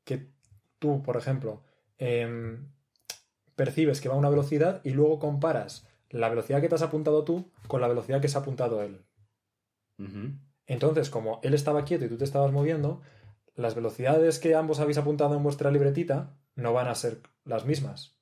[0.03, 0.31] que
[0.79, 1.61] tú, por ejemplo,
[1.99, 2.71] em,
[3.55, 7.23] percibes que va a una velocidad y luego comparas la velocidad que te has apuntado
[7.23, 9.05] tú con la velocidad que se ha apuntado él.
[10.65, 13.01] Entonces, como él estaba quieto y tú te estabas moviendo,
[13.53, 18.17] las velocidades que ambos habéis apuntado en vuestra libretita no van a ser las mismas.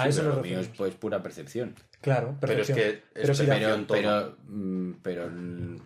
[0.00, 1.74] A Sí, eso pero nos lo mío es pues pura percepción.
[2.00, 3.86] Claro, pero es que es Pero si todo.
[3.88, 5.78] pero, mm, pero, mm,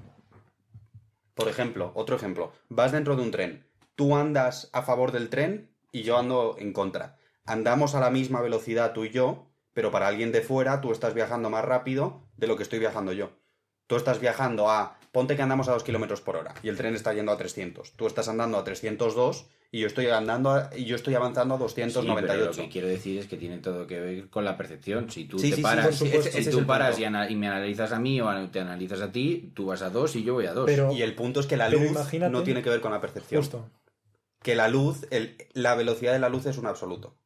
[1.35, 2.53] Por ejemplo, otro ejemplo.
[2.68, 3.66] Vas dentro de un tren.
[3.96, 7.16] Tú andas a favor del tren y yo ando en contra.
[7.44, 11.12] Andamos a la misma velocidad tú y yo, pero para alguien de fuera tú estás
[11.14, 13.33] viajando más rápido de lo que estoy viajando yo.
[13.87, 14.96] Tú estás viajando a...
[15.12, 17.92] Ponte que andamos a 2 kilómetros por hora y el tren está yendo a 300.
[17.96, 21.58] Tú estás andando a 302 y yo estoy andando a- y yo estoy avanzando a
[21.58, 22.46] sí, pero 298.
[22.46, 25.10] lo que quiero decir es que tiene todo que ver con la percepción.
[25.10, 26.22] Si tú Sí, te sí, sí, paras, por supuesto.
[26.22, 27.24] si Ese es tú el paras punto.
[27.28, 30.22] y, me analizas a mí o te analizas a ti, tú vas a dos y
[30.22, 30.66] yo voy a dos.
[30.66, 31.90] Pero- Y el punto es que la luz
[32.30, 33.40] no tiene que ver con la percepción.
[33.42, 33.68] Justo.
[34.42, 37.16] Que la luz, el- la velocidad de la luz es un absoluto.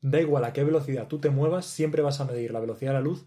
[0.00, 2.98] Da igual a qué velocidad tú te muevas, siempre vas a medir la velocidad de
[2.98, 3.26] la luz.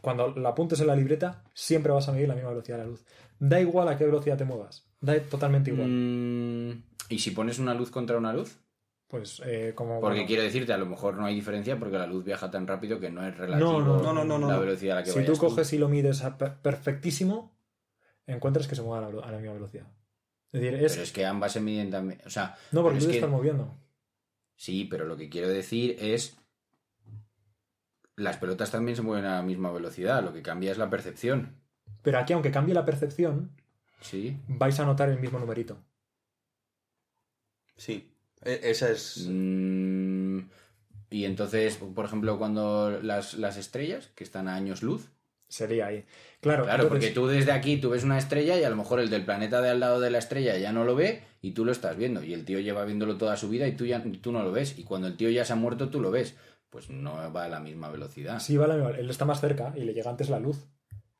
[0.00, 2.90] Cuando la apuntes en la libreta, siempre vas a medir la misma velocidad de la
[2.90, 3.04] luz.
[3.40, 4.86] Da igual a qué velocidad te muevas.
[5.00, 5.88] Da totalmente igual.
[5.88, 8.58] Mm, ¿Y si pones una luz contra una luz?
[9.06, 10.00] Pues eh, como...
[10.00, 12.66] Porque bueno, quiero decirte, a lo mejor no hay diferencia porque la luz viaja tan
[12.66, 15.10] rápido que no es relativo No, no, no, no, no, la velocidad a la que
[15.10, 17.56] si vayas tú coges y lo mides a perfectísimo,
[18.26, 19.86] encuentras que se mueve a la, misma velocidad.
[20.52, 20.92] Es decir, es...
[20.92, 22.20] Pero es que ambas se miden también.
[22.26, 23.76] O sea, No, porque tú es te que- estás moviendo.
[24.56, 26.36] Sí, pero lo que quiero decir es.
[28.16, 31.56] Las pelotas también se mueven a la misma velocidad, lo que cambia es la percepción.
[32.02, 33.50] Pero aquí, aunque cambie la percepción,
[34.00, 34.36] Sí.
[34.48, 35.78] vais a notar el mismo numerito.
[37.76, 38.10] Sí.
[38.42, 39.26] E- esa es.
[39.28, 40.40] Mm,
[41.10, 45.08] y entonces, por ejemplo, cuando las, las estrellas, que están a años luz.
[45.48, 46.04] Sería ahí.
[46.40, 48.98] Claro, Claro, entonces- porque tú desde aquí tú ves una estrella y a lo mejor
[48.98, 51.64] el del planeta de al lado de la estrella ya no lo ve y tú
[51.64, 52.24] lo estás viendo.
[52.24, 54.78] Y el tío lleva viéndolo toda su vida y tú, ya, tú no lo ves.
[54.78, 56.34] Y cuando el tío ya se ha muerto, tú lo ves.
[56.70, 58.40] Pues no va a la misma velocidad.
[58.40, 60.66] Sí, vale, él está más cerca y le llega antes la luz.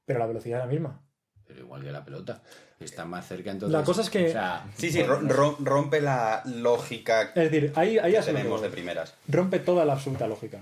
[0.04, 1.00] Pero la velocidad es la misma.
[1.46, 2.42] Pero igual que la pelota.
[2.80, 3.72] Está más cerca entonces.
[3.78, 7.72] La cosa es que- o sea, Sí, sí, ro- ro- rompe la lógica Es decir,
[7.76, 9.14] ahí, ahí que ya se lo tenemos de primeras.
[9.28, 10.60] rompe toda la absoluta lógica.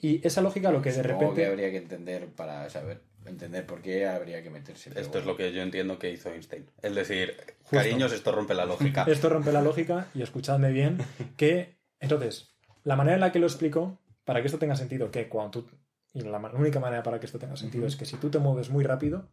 [0.00, 1.40] Y esa lógica lo que de supongo repente...
[1.42, 4.90] que habría que entender para saber entender por qué habría que meterse.
[5.00, 6.66] Esto es lo que yo entiendo que hizo Einstein.
[6.82, 7.76] Es decir, Justo.
[7.76, 9.04] cariños, esto rompe la lógica.
[9.08, 10.98] Esto rompe la lógica y escuchadme bien
[11.38, 11.78] que...
[12.00, 15.62] Entonces, la manera en la que lo explico, para que esto tenga sentido, que cuando
[15.62, 15.66] tú...
[16.12, 18.68] Y la única manera para que esto tenga sentido es que si tú te mueves
[18.68, 19.26] muy rápido,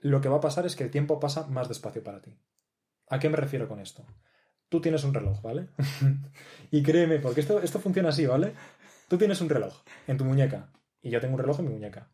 [0.00, 2.36] lo que va a pasar es que el tiempo pasa más despacio para ti.
[3.08, 4.04] ¿A qué me refiero con esto?
[4.68, 5.68] Tú tienes un reloj, ¿vale?
[6.70, 8.54] y créeme, porque esto, esto funciona así, ¿vale?
[9.08, 10.70] Tú tienes un reloj en tu muñeca
[11.02, 12.08] y yo tengo un reloj en mi muñeca.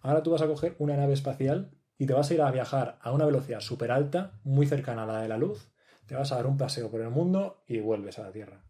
[0.00, 2.98] Ahora tú vas a coger una nave espacial y te vas a ir a viajar
[3.02, 5.70] a una velocidad súper alta, muy cercana a la de la luz,
[6.06, 8.64] te vas a dar un paseo por el mundo y vuelves a la Tierra.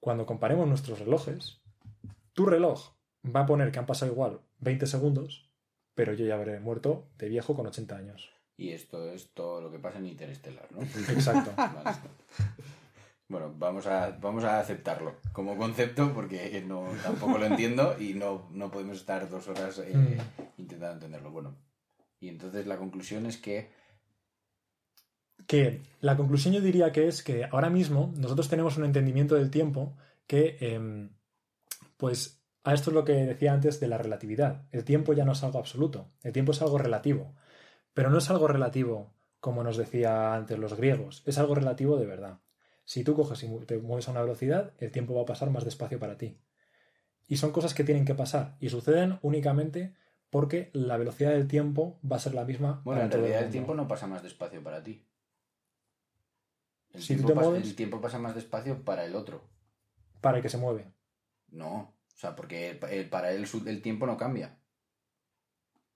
[0.00, 1.62] Cuando comparemos nuestros relojes,
[2.32, 5.51] tu reloj va a poner que han pasado igual 20 segundos,
[6.04, 8.28] pero yo ya habré muerto de viejo con 80 años.
[8.56, 10.82] Y esto es todo lo que pasa en Interestelar, ¿no?
[10.82, 11.52] Exacto.
[11.56, 11.96] Vale.
[13.28, 18.48] Bueno, vamos a, vamos a aceptarlo como concepto porque no, tampoco lo entiendo y no,
[18.50, 20.60] no podemos estar dos horas eh, Mm.
[20.60, 21.30] intentando entenderlo.
[21.30, 21.56] Bueno,
[22.18, 23.70] y entonces la conclusión es que
[25.46, 29.50] que la conclusión yo diría que es que ahora mismo nosotros tenemos un entendimiento del
[29.50, 31.10] tiempo que, em,
[31.96, 34.62] pues, a esto es lo que decía antes de la relatividad.
[34.70, 37.34] El tiempo ya no es algo absoluto, el tiempo es algo relativo,
[37.94, 42.06] pero no es algo relativo como nos decía antes los griegos, es algo relativo de
[42.06, 42.38] verdad.
[42.84, 45.64] Si tú coges y te mueves a una velocidad, el tiempo va a pasar más
[45.64, 46.38] despacio para ti.
[47.26, 49.94] Y son cosas que tienen que pasar y suceden únicamente
[50.30, 52.82] porque la velocidad del tiempo va a ser la misma.
[52.84, 55.04] Bueno, para en todo realidad el tiempo no pasa más despacio para ti.
[56.92, 59.42] El, Si tú tiempo, te pasa, mueves- el tiempo pasa más despacio para el otro.
[60.20, 60.92] para el que se mueve.
[61.50, 64.58] No, o sea, porque el- para él el tiempo no cambia.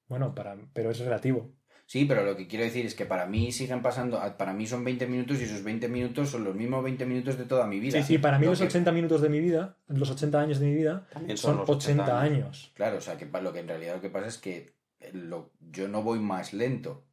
[0.08, 1.52] Bueno, para, pero es relativo.
[1.86, 4.82] Sí, pero lo que quiero decir es que para mí siguen pasando, para mí son
[4.84, 8.04] 20 minutos y esos 20 minutos son los mismos 20 minutos de toda mi vida.
[8.08, 10.66] Y para mí Lo los que- 80 minutos de mi vida, los 80 años de
[10.66, 12.72] mi vida, También son los 80 años.
[12.74, 14.74] Claro, o sea, que lo que en realidad lo que pasa es que
[15.12, 17.04] lo- yo no voy más lento,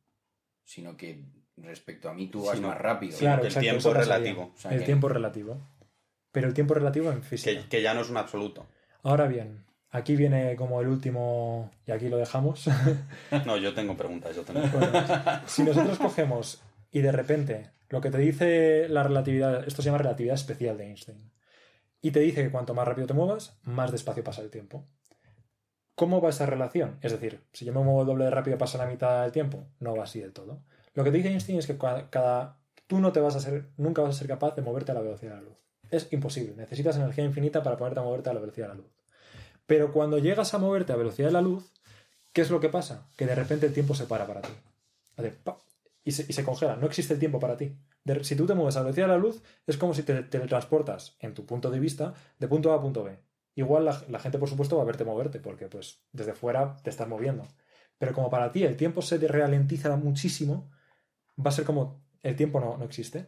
[0.63, 1.23] sino que
[1.57, 3.15] respecto a mí tú vas más rápido.
[3.19, 4.53] Claro, el tiempo relativo.
[4.55, 5.61] O sea, el que- tiempo es relativo.
[6.31, 7.61] Pero el tiempo es relativo en física.
[7.61, 8.65] Que, que ya no es un absoluto.
[9.03, 12.65] Ahora bien, aquí viene como el último, y aquí lo dejamos.
[13.45, 14.61] No, yo tengo preguntas, yo tengo.
[14.67, 14.91] Bueno,
[15.45, 16.61] si nosotros cogemos
[16.91, 20.85] y de repente lo que te dice la relatividad, esto se llama relatividad especial de
[20.85, 21.31] Einstein,
[22.01, 24.85] y te dice que cuanto más rápido te muevas, más despacio pasa el tiempo.
[25.95, 26.97] ¿Cómo va esa relación?
[27.01, 29.67] Es decir, si yo me muevo el doble de rápido pasa la mitad del tiempo,
[29.79, 30.63] no va así del todo.
[30.95, 33.69] Lo que te dice Einstein es que cada, cada- tú no te vas a ser,
[33.77, 35.57] nunca vas a ser capaz de moverte a la velocidad de la luz.
[35.91, 36.55] Es imposible.
[36.55, 38.91] Necesitas energía infinita para ponerte a moverte a la velocidad de la luz.
[39.73, 41.73] Pero cuando llegas a moverte a velocidad de la luz,
[42.31, 43.09] ¿qué es lo que pasa?
[43.17, 44.53] Que de repente el tiempo se para para ti.
[45.17, 45.35] Hace
[46.03, 46.75] y, se, y se congela.
[46.75, 47.75] No existe el tiempo para ti.
[48.03, 51.17] De- si tú te mueves a velocidad de la luz, es como si te teletransportas,
[51.21, 53.17] en tu punto de vista, de punto A a punto B.
[53.55, 56.91] Igual la, la gente, por supuesto, va a verte moverte, porque pues desde fuera te
[56.91, 57.47] estás moviendo.
[57.97, 60.69] Pero como para ti el tiempo se ralentiza muchísimo,
[61.43, 63.25] va a ser como el tiempo no, no existe.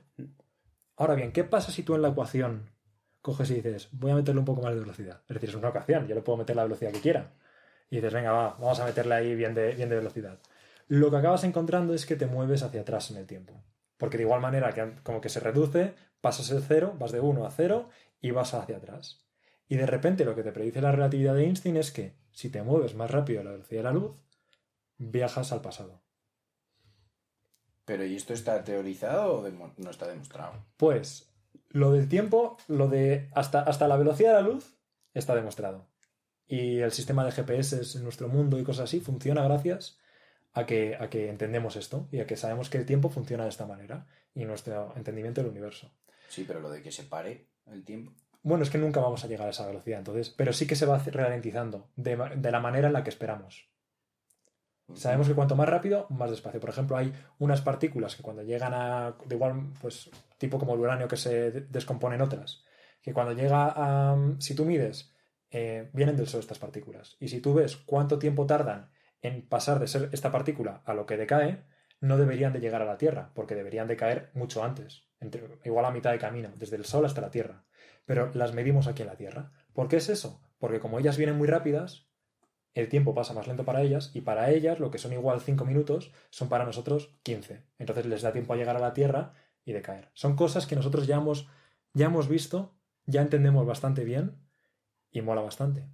[0.96, 2.70] Ahora bien, ¿qué pasa si tú en la ecuación
[3.26, 5.24] coges y dices, voy a meterle un poco más de velocidad?
[5.28, 7.34] Es decir, es una ecuación, yo le puedo meter la velocidad que quiera.
[7.90, 10.38] Y dices, venga, va, vamos a meterle ahí bien de, bien de velocidad.
[10.88, 13.64] Lo que acabas encontrando es que te mueves hacia atrás en el tiempo.
[13.98, 17.48] Porque de igual manera que como que se reduce, pasas el cero, vas de 1
[17.48, 17.90] a 0
[18.22, 19.26] y vas hacia atrás.
[19.68, 22.62] Y de repente lo que te predice la relatividad de Einstein es que si te
[22.62, 24.12] mueves más rápido a la velocidad de la luz,
[24.98, 26.04] viajas al pasado.
[27.86, 30.54] Pero ¿y esto está teorizado o no está demostrado?
[30.78, 31.35] Pues
[31.70, 34.78] lo del tiempo, lo de hasta, hasta la velocidad de la luz,
[35.14, 35.88] está demostrado.
[36.48, 39.98] Y el sistema de GPS en nuestro mundo y cosas así funciona gracias
[40.54, 43.50] a que, a que entendemos esto y a que sabemos que el tiempo funciona de
[43.50, 45.92] esta manera y nuestro entendimiento del universo.
[46.30, 48.14] Sí, pero lo de que se pare el tiempo.
[48.44, 50.86] Bueno, es que nunca vamos a llegar a esa velocidad, entonces, pero sí que se
[50.86, 53.70] va ralentizando de, de la manera en la que esperamos.
[54.94, 56.60] Sabemos que cuanto más rápido, más despacio.
[56.60, 59.16] Por ejemplo, hay unas partículas que cuando llegan a.
[59.26, 60.12] de igual, pues,
[60.46, 62.64] tipo como el uranio que se de- descompone en otras.
[63.02, 64.16] Que cuando llega a.
[64.40, 65.14] Si tú mides,
[65.50, 67.18] eh, vienen del Sol estas partículas.
[67.20, 68.90] Y si tú ves cuánto tiempo tardan
[69.22, 71.64] en pasar de ser esta partícula a lo que decae,
[72.02, 75.08] no deberían de llegar a la Tierra, porque deberían de caer mucho antes,
[75.64, 77.66] igual a mitad de camino, desde el Sol hasta la Tierra.
[78.06, 79.52] Pero las medimos aquí en la Tierra.
[79.74, 80.42] ¿Por qué es eso?
[80.60, 82.08] Porque como ellas vienen muy rápidas,
[82.76, 85.64] el tiempo pasa más lento para ellas y para ellas lo que son igual 5
[85.66, 87.64] minutos son para nosotros 15.
[87.80, 89.34] Entonces les da tiempo a llegar a la Tierra
[89.66, 90.10] y decaer.
[90.14, 91.48] Son cosas que nosotros ya hemos,
[91.94, 92.74] ya hemos visto,
[93.06, 94.36] ya entendemos bastante bien
[95.12, 95.86] y mola bastante.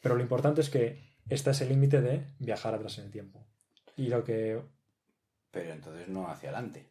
[0.00, 3.44] Pero lo importante es que este es el límite de viajar atrás en el tiempo.
[3.96, 4.60] Y lo que
[5.50, 6.88] Pero entonces no hacia adelante.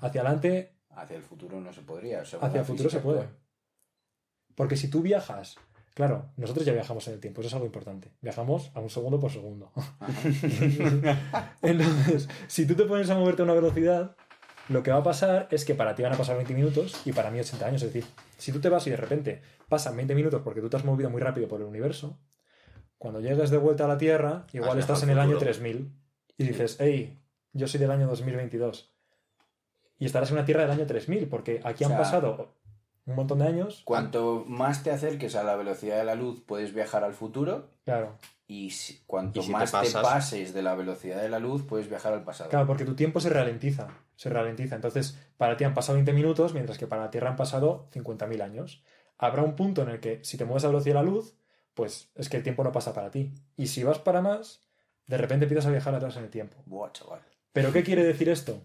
[0.00, 2.22] hacia adelante, Hacia el futuro no se podría.
[2.22, 3.20] hacia el futuro se puede.
[3.20, 3.38] actual.
[4.56, 5.56] Porque si tú viajas,
[5.94, 8.10] claro, nosotros ya viajamos en el tiempo, eso es algo importante.
[8.20, 9.70] Viajamos a un segundo por segundo.
[11.62, 14.16] Entonces, si tú te pones a moverte a una velocidad,
[14.68, 17.12] lo que va a pasar es que para ti van a pasar 20 minutos y
[17.12, 17.82] para mí 80 años.
[17.82, 20.76] Es decir, si tú te vas y de repente pasan 20 minutos porque tú te
[20.76, 22.18] has movido muy rápido por el universo,
[22.98, 25.52] cuando llegues de vuelta a la Tierra, igual Has estás en el año futuro.
[25.52, 25.92] 3000
[26.36, 27.18] y dices, hey,
[27.52, 28.92] yo soy del año 2022.
[29.98, 32.54] Y estarás en una Tierra del año 3000 porque aquí O han pasado
[33.06, 33.82] un montón de años.
[33.84, 37.70] Cuanto más te acerques a la velocidad de la luz, puedes viajar al futuro.
[37.84, 38.16] Claro,
[38.50, 41.38] Y si- cuanto Y si te más te, pasas- pases de la velocidad de la
[41.38, 42.48] luz, puedes viajar al pasado.
[42.48, 43.88] Claro, porque tu tiempo se ralentiza.
[44.16, 44.74] Se ralentiza.
[44.74, 48.40] Entonces, para ti han pasado 20 minutos, mientras que para la Tierra han pasado 50.000
[48.42, 48.82] años.
[49.18, 51.34] Habrá un punto en el que, si te mueves a la velocidad de la luz,
[51.74, 53.34] pues es que el tiempo no pasa para ti.
[53.56, 54.62] Y si vas para más,
[55.06, 56.56] de repente empiezas a viajar atrás en el tiempo.
[56.64, 57.20] Buah, chaval.
[57.52, 58.62] ¿Pero qué quiere decir esto?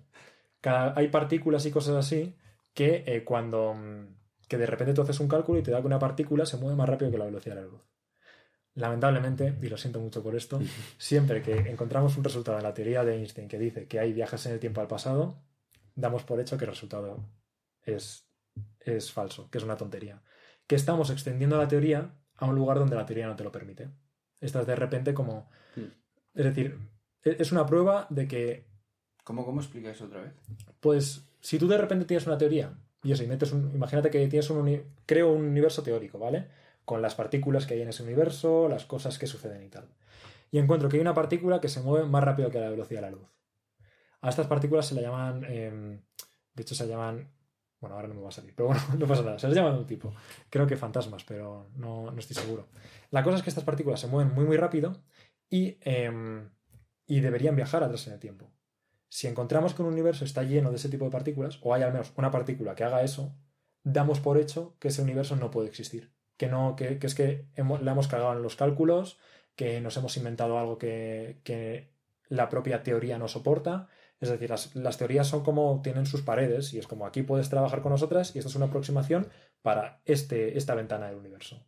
[0.62, 2.36] Cada- hay partículas y cosas así
[2.74, 3.74] que eh, cuando.
[3.74, 4.16] mm,
[4.48, 6.76] que de repente tú haces un cálculo y te da que una partícula se mueve
[6.76, 7.82] más rápido que la velocidad de la luz.
[8.76, 10.60] Lamentablemente, y lo siento mucho por esto,
[10.98, 14.46] siempre que encontramos un resultado en la teoría de Einstein que dice que hay viajes
[14.46, 15.44] en el tiempo al pasado,
[15.96, 17.24] damos por hecho que el resultado
[17.84, 18.28] es,
[18.80, 20.22] es falso, que es una tontería.
[20.68, 23.90] Que estamos extendiendo la teoría a un lugar donde la teoría no te lo permite.
[24.40, 25.50] Estás de repente como...
[26.34, 26.78] Es decir,
[27.24, 28.66] e- es una prueba de que
[29.24, 30.34] ¿Cómo, ¿Cómo explicas otra vez?
[30.80, 34.28] pues si tú de repente tienes una teoría, y eso, y metes un, imagínate que
[34.28, 36.48] tienes un, creo un universo teórico, ¿vale?
[36.86, 39.88] Con las partículas que hay en ese universo, las cosas que suceden y tal.
[40.52, 43.10] Y encuentro que hay una partícula que se mueve más rápido que la velocidad de
[43.10, 43.28] la luz.
[44.22, 46.02] A estas partículas se le llaman, em,
[46.54, 47.30] de hecho se llaman,
[47.82, 49.72] bueno, ahora no me va a salir, pero bueno, no pasa nada, se les llama
[49.72, 50.14] de un tipo.
[50.50, 52.70] Creo que fantasmas, pero no, no estoy seguro.
[53.12, 55.04] La cosa es que estas partículas se mueven muy, muy rápido
[55.50, 56.50] y, em,
[57.08, 58.52] y deberían viajar atrás en el tiempo.
[59.10, 61.92] Si encontramos que un universo está lleno de ese tipo de partículas, o hay al
[61.92, 63.36] menos una partícula que haga eso,
[63.84, 66.12] damos por hecho que ese universo no puede existir.
[66.44, 69.18] Que, no, que, es que hemos, le hemos cagado en los cálculos,
[69.56, 71.92] que nos hemos inventado algo que,
[72.28, 73.88] la propia teoría no soporta.
[74.20, 77.82] Es decir, las, teorías son como tienen sus paredes y es como aquí puedes trabajar
[77.82, 79.28] con nosotras y esto es una aproximación
[79.62, 81.66] para este, esta ventana del universo.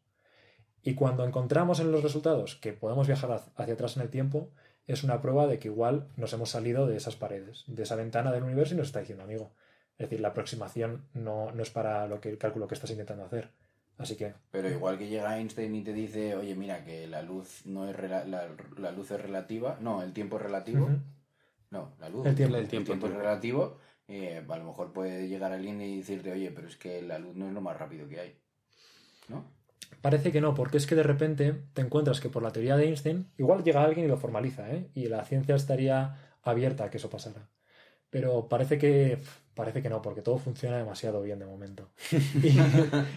[0.81, 4.51] Y cuando encontramos en los resultados que podemos viajar hacia- hacia atrás en el tiempo,
[4.87, 8.31] es una prueba de que igual nos hemos salido de esas paredes, de esa ventana
[8.31, 9.53] del universo y nos está diciendo, amigo.
[9.97, 13.25] Es decir, la aproximación no, no es para lo que el cálculo que estás intentando
[13.25, 13.51] hacer.
[13.97, 17.65] Así que, Pero igual que llega Einstein y te dice, oye, mira, que la luz
[17.65, 20.89] no es la, la luz es relativa, no, el tiempo es relativo.
[21.71, 22.25] No, la luz.
[22.25, 22.57] El tiempo.
[22.57, 23.17] El tiempo, es el tiempo.
[23.17, 23.79] relativo.
[24.07, 27.35] eh, a lo mejor puede llegar alguien y decirte, oye, pero es que la luz
[27.35, 28.39] no es lo más rápido que hay.
[29.27, 29.55] ¿No?
[30.01, 32.85] parece que no, porque es que de repente te encuentras que por la teoría de
[32.85, 34.89] Einstein, igual llega alguien y lo formaliza, ¿eh?
[34.93, 37.49] y la ciencia estaría abierta a que eso pasara.
[38.09, 39.19] Pero parece que
[39.55, 41.91] parece que no, porque todo funciona demasiado bien de momento.
[42.43, 42.59] Y,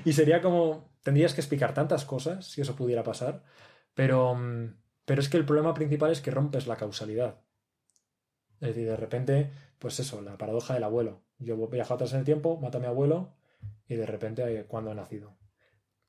[0.05, 3.43] y sería como tendrías que explicar tantas cosas si eso pudiera pasar,
[3.95, 4.75] pero mm,
[5.09, 7.41] pero es que el problema principal es que rompes la causalidad.
[8.61, 11.23] Es decir, de repente, pues eso, la paradoja del abuelo.
[11.39, 13.33] Yo viajo atrás en el tiempo, mato a mi abuelo
[13.89, 15.39] y de repente, eh, ¿cuándo he nacido?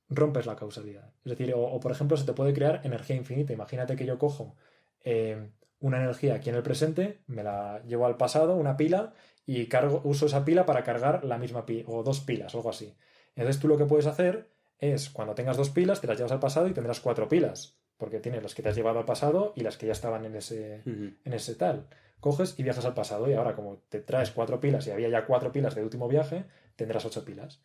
[0.10, 1.14] Rompes la causalidad.
[1.24, 3.54] Es decir, o, o, por ejemplo, se te puede crear energía infinita.
[3.54, 4.58] Imagínate que yo cojo
[5.06, 9.14] eh, una energía aquí en el presente, me la llevo al pasado, una pila,
[9.52, 12.70] y cargo, uso esa pila para cargar la misma pila, o dos pilas, o algo
[12.70, 12.96] así.
[13.36, 14.48] Entonces tú lo que puedes hacer
[14.78, 18.20] es, cuando tengas dos pilas, te las llevas al pasado y tendrás cuatro pilas, porque
[18.20, 20.84] tienes las que te has llevado al pasado y las que ya estaban en ese,
[20.86, 21.88] en ese tal.
[22.20, 25.26] Coges y viajas al pasado y ahora como te traes cuatro pilas y había ya
[25.26, 26.46] cuatro pilas del último viaje,
[26.76, 27.60] tendrás ocho pilas.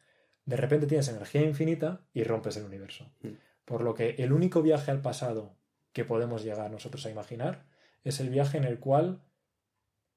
[0.46, 3.12] De repente tienes energía infinita y rompes el universo.
[3.20, 3.32] Mm.
[3.66, 5.54] Por lo que el único viaje al pasado
[5.92, 7.66] que podemos llegar nosotros a imaginar
[8.04, 9.20] es el viaje en el cual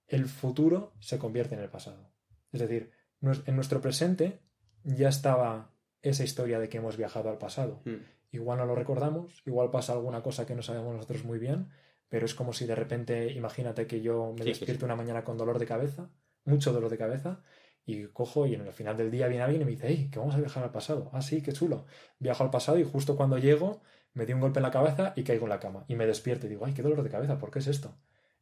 [0.08, 2.12] el futuro se convierte en el pasado.
[2.52, 2.92] Es decir,
[3.22, 4.40] en nuestro presente
[4.84, 7.82] ya estaba esa historia de que hemos viajado al pasado.
[7.86, 7.96] Mm.
[8.32, 11.70] Igual no lo recordamos, igual pasa alguna cosa que no sabemos nosotros muy bien,
[12.10, 14.86] pero es como si de repente, imagínate que yo me Sí, despierto sí.
[14.86, 16.10] una mañana con dolor de cabeza,
[16.46, 17.42] mucho dolor de cabeza,
[17.86, 20.20] y cojo y en el final del día viene alguien y me dice, hey, que
[20.20, 21.10] vamos a viajar al pasado.
[21.14, 21.86] Ah, sí, qué chulo.
[22.20, 23.82] Viajo al pasado y justo cuando llego
[24.14, 25.86] me dio un golpe en la cabeza y caigo en la cama.
[25.88, 27.96] Y me despierto y digo, ay, qué dolor de cabeza, ¿por qué es esto?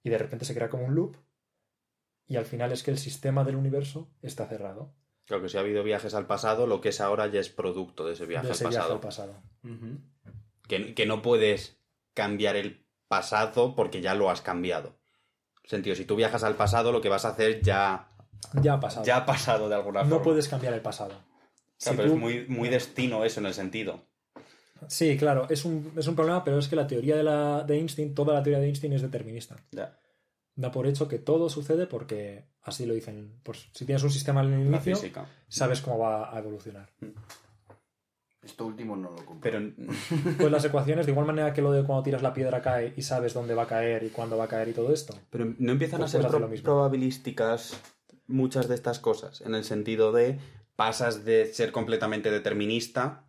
[0.03, 1.17] Y de repente se crea como un loop
[2.27, 4.93] y al final es que el sistema del universo está cerrado.
[5.25, 8.05] Creo que si ha habido viajes al pasado, lo que es ahora ya es producto
[8.05, 8.93] de ese viaje de al ese viaje pasado.
[8.93, 9.41] al pasado.
[9.63, 9.99] Ujú.
[10.67, 11.77] Que, que no puedes
[12.13, 14.95] cambiar el pasado porque ya lo has cambiado.
[15.63, 18.07] En sentido, si tú viajas al pasado, lo que vas a hacer ya,
[18.61, 19.05] Ya ha pasado.
[19.05, 20.15] ya ha pasado de alguna forma.
[20.17, 21.13] no puedes cambiar el pasado.
[21.15, 24.03] O sea, Si pero tú- es muy, muy destino eso en el sentido.
[24.87, 27.77] Sí, claro, es un, es un problema, pero es que la teoría de, la, de
[27.77, 29.55] Einstein, toda la teoría de Einstein es determinista.
[29.71, 29.97] Ya.
[30.55, 33.39] Da por hecho que todo sucede porque así lo dicen.
[33.43, 35.25] Pues, si tienes un sistema al La inicio, física.
[35.49, 36.89] sabes cómo va a evolucionar.
[38.41, 39.39] Esto último no lo compro.
[39.41, 39.59] Pero
[40.39, 43.01] Pues las ecuaciones, de igual manera que lo de cuando tiras la piedra cae y
[43.01, 45.17] sabes dónde va a caer y cuándo va a caer y todo esto.
[45.29, 46.63] Pero no empiezan Pues a ser puedes hacer pro- lo mismo.
[46.65, 47.79] probabilísticas
[48.27, 50.39] muchas de estas cosas, en el sentido de
[50.75, 53.27] pasas de ser completamente determinista,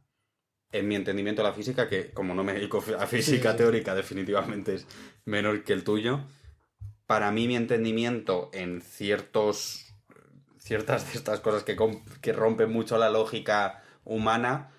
[0.72, 3.56] en mi entendimiento de la física, que como no me dedico a física Sí, sí.
[3.58, 4.86] teórica, definitivamente es
[5.24, 6.20] menor que el tuyo,
[7.06, 9.86] para mí mi entendimiento en ciertos
[10.66, 14.72] ciertas de estas cosas que, rompen mucho la lógica humana,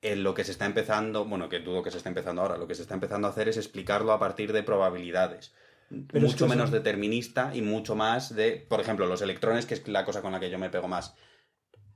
[0.00, 2.68] en lo que se está empezando, bueno, que dudo que se esté empezando ahora, lo
[2.68, 5.52] que se está empezando a hacer es explicarlo a partir de probabilidades.
[5.88, 9.74] Pero es mucho que menos determinista y mucho más de, por ejemplo, los electrones, que
[9.74, 11.14] es la cosa con la que yo me pego más.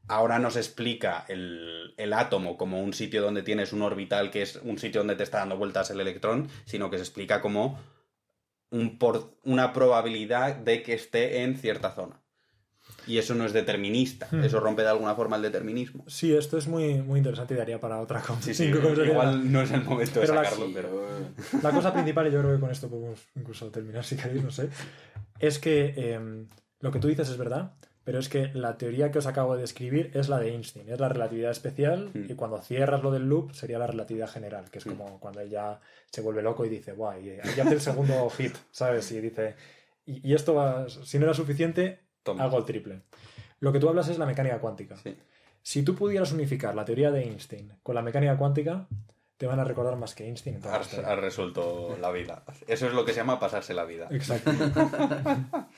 [0.08, 4.42] Ahora no se explica el, el átomo como un sitio donde tienes un orbital que
[4.42, 7.78] es un sitio donde te está dando vueltas el electrón, sino que se explica como
[8.70, 12.20] un por- una probabilidad de que esté en cierta zona.
[13.06, 14.44] Y eso no es determinista, Hmm.
[14.44, 16.04] eso rompe de alguna forma el determinismo.
[16.06, 18.40] Sí, esto es muy, muy interesante y daría para otra cosa.
[18.42, 21.06] Sí, sí, igual no es el momento de Pero sacarlo, pero...
[21.50, 24.42] pero- La cosa principal, y yo creo que con esto podemos incluso terminar si queréis,
[24.42, 24.68] no sé,
[25.38, 26.46] es que eh,
[26.80, 27.72] lo que tú dices es verdad,
[28.05, 31.00] pero es que la teoría que os acabo de escribir es la de Einstein, es
[31.00, 32.30] la relatividad especial, Mm.
[32.30, 35.50] y cuando cierras lo del loop sería la relatividad general, que es como cuando él
[35.50, 35.80] ya
[36.11, 39.11] se vuelve loco y dice, guay, y y hace el segundo hit, ¿sabes?
[39.12, 39.55] Y dice,
[40.07, 42.44] y, y esto va, si no era suficiente, Toma.
[42.44, 43.00] hago el triple.
[43.61, 44.96] Lo que tú hablas es la mecánica cuántica.
[44.96, 45.16] Sí.
[45.62, 48.86] Si tú pudieras unificar la teoría de Einstein con la mecánica cuántica,
[49.38, 50.61] te van a recordar más que Einstein.
[50.66, 52.44] Has, has resuelto la vida.
[52.66, 54.09] Eso es lo que se llama pasarse la vida.
[54.11, 54.50] Exacto.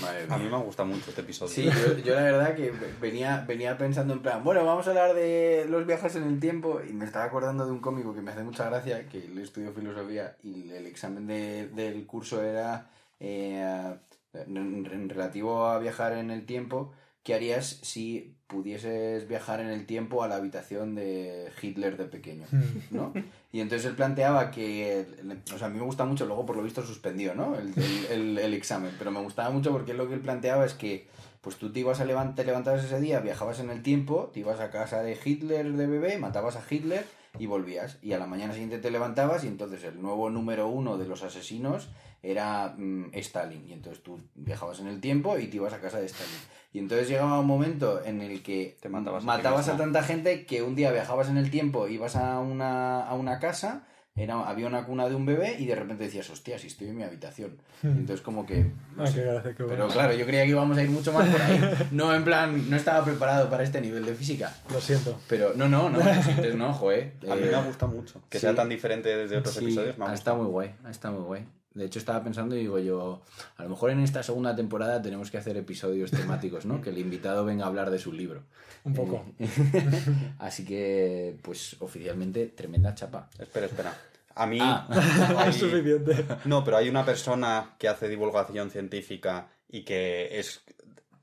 [0.00, 1.52] Madre A mí me gusta mucho este episodio.
[1.52, 5.14] Sí, yo, yo la verdad que venía, venía pensando en plan, bueno, vamos a hablar
[5.14, 8.30] de los viajes en el tiempo y me estaba acordando de un cómico que me
[8.30, 12.88] hace mucha gracia, que él estudió filosofía y el examen de- del curso era
[13.20, 13.94] eh,
[14.32, 16.92] en, en relativo a viajar en el tiempo,
[17.24, 22.46] ¿qué harías si pudieses viajar en el tiempo a la habitación de Hitler de pequeño?
[22.92, 23.12] ¿no?
[23.52, 25.06] Y entonces él planteaba que,
[25.52, 27.56] o sea, a mí me gusta mucho, luego por lo visto suspendió, ¿no?
[27.58, 30.74] El, el- el- el examen, pero me gustaba mucho porque lo que él planteaba es
[30.74, 31.08] que,
[31.40, 34.40] pues tú te ibas a levantar, te levantabas ese día, viajabas en el tiempo, te
[34.40, 37.04] ibas a casa de Hitler de bebé, matabas a Hitler
[37.38, 37.98] y volvías.
[38.02, 41.22] Y a la mañana siguiente te levantabas y entonces el nuevo número uno de los
[41.22, 41.88] asesinos
[42.22, 43.68] era mm, Stalin.
[43.68, 46.32] Y entonces tú viajabas en el tiempo y te ibas a casa de Stalin.
[46.74, 50.62] Y entonces llegaba un momento en el que Te matabas a matabas tanta gente que
[50.62, 54.84] un día viajabas en el tiempo, ibas a una, a una casa, era, había una
[54.84, 57.58] cuna de un bebé y de repente decías, hostia, si estoy en mi habitación.
[57.84, 58.70] Y entonces como que...
[58.96, 59.14] no Ah, sé.
[59.14, 59.88] qué gracia, qué Pero bueno.
[59.88, 61.60] claro, yo creía que íbamos a ir mucho más por ahí.
[61.92, 64.52] No, en plan, no estaba preparado para este nivel de física.
[64.72, 65.16] Lo siento.
[65.28, 67.12] Pero no, no, no, entonces no, joder.
[67.30, 68.20] A mí Eh, me gusta mucho.
[68.28, 68.46] Que sí.
[68.46, 69.96] sea tan diferente desde otros sí, episodios.
[69.96, 71.46] Me ha estado muy guay, estado muy guay.
[71.74, 73.22] De hecho, estaba pensando y digo yo,
[73.56, 76.80] a lo mejor en esta segunda temporada tenemos que hacer episodios temáticos, ¿no?
[76.80, 78.44] Que el invitado venga a hablar de su libro.
[78.84, 79.24] Un poco.
[79.40, 79.48] Eh,
[80.38, 83.28] Así que, pues oficialmente, tremenda chapa.
[83.38, 83.96] Espera, espera.
[84.36, 84.58] A mí...
[84.60, 84.86] Ah.
[85.38, 86.24] hay- Es suficiente.
[86.44, 90.62] No, pero hay una persona que hace divulgación científica y que es...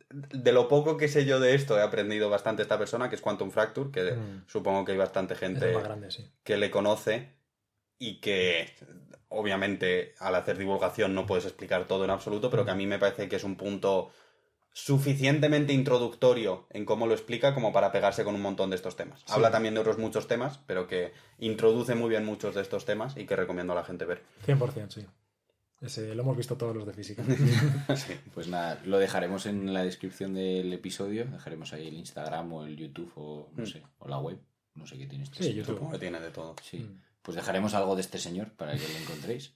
[0.09, 3.21] De lo poco que sé yo de esto, he aprendido bastante esta persona, que es
[3.21, 4.43] Quantum Fracture, que Mm.
[4.47, 6.29] supongo que hay bastante gente grande, sí.
[6.43, 7.29] que le conoce
[7.97, 8.69] y que
[9.31, 12.99] obviamente al hacer divulgación no puedes explicar todo en absoluto, pero que a mí me
[12.99, 14.11] parece que es un punto
[14.73, 19.19] suficientemente introductorio en cómo lo explica como para pegarse con un montón de estos temas.
[19.19, 19.25] Sí.
[19.29, 23.17] Habla también de otros muchos temas, pero que introduce muy bien muchos de estos temas
[23.17, 24.23] y que recomiendo a la gente ver.
[24.47, 25.05] 100%, sí.
[25.81, 27.23] Ese, lo hemos visto todos los de física.
[27.95, 28.13] Sí.
[28.33, 31.25] Pues nada, lo dejaremos en la descripción del episodio.
[31.25, 33.65] Dejaremos ahí el Instagram o el YouTube o no Mm.
[33.65, 34.39] sé, o la web.
[34.75, 35.53] No sé qué tiene este Sí.
[35.53, 35.73] YouTube.
[35.75, 36.55] Supongo que tiene de todo.
[36.63, 36.77] Sí.
[36.77, 37.01] Mm.
[37.21, 39.53] Pues dejaremos algo de este señor para que lo encontréis.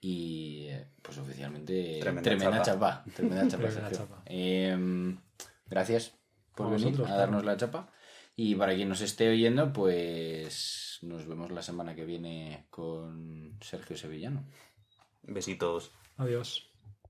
[0.00, 3.04] Y eh, pues oficialmente Tremenda tremenda, chapa.
[3.04, 3.14] chapa.
[3.14, 3.98] Tremenda chapa, Tremenda Sergio.
[3.98, 4.22] chapa.
[4.26, 5.18] Em,
[5.66, 6.14] gracias
[6.54, 7.54] por venir vosotros, a darnos claro.
[7.54, 7.92] la chapa.
[8.34, 13.96] Y para quien nos esté oyendo, pues nos vemos la semana que viene con Sergio
[13.96, 14.44] Sevillano.
[15.22, 15.92] Besitos.
[16.16, 16.71] Adiós.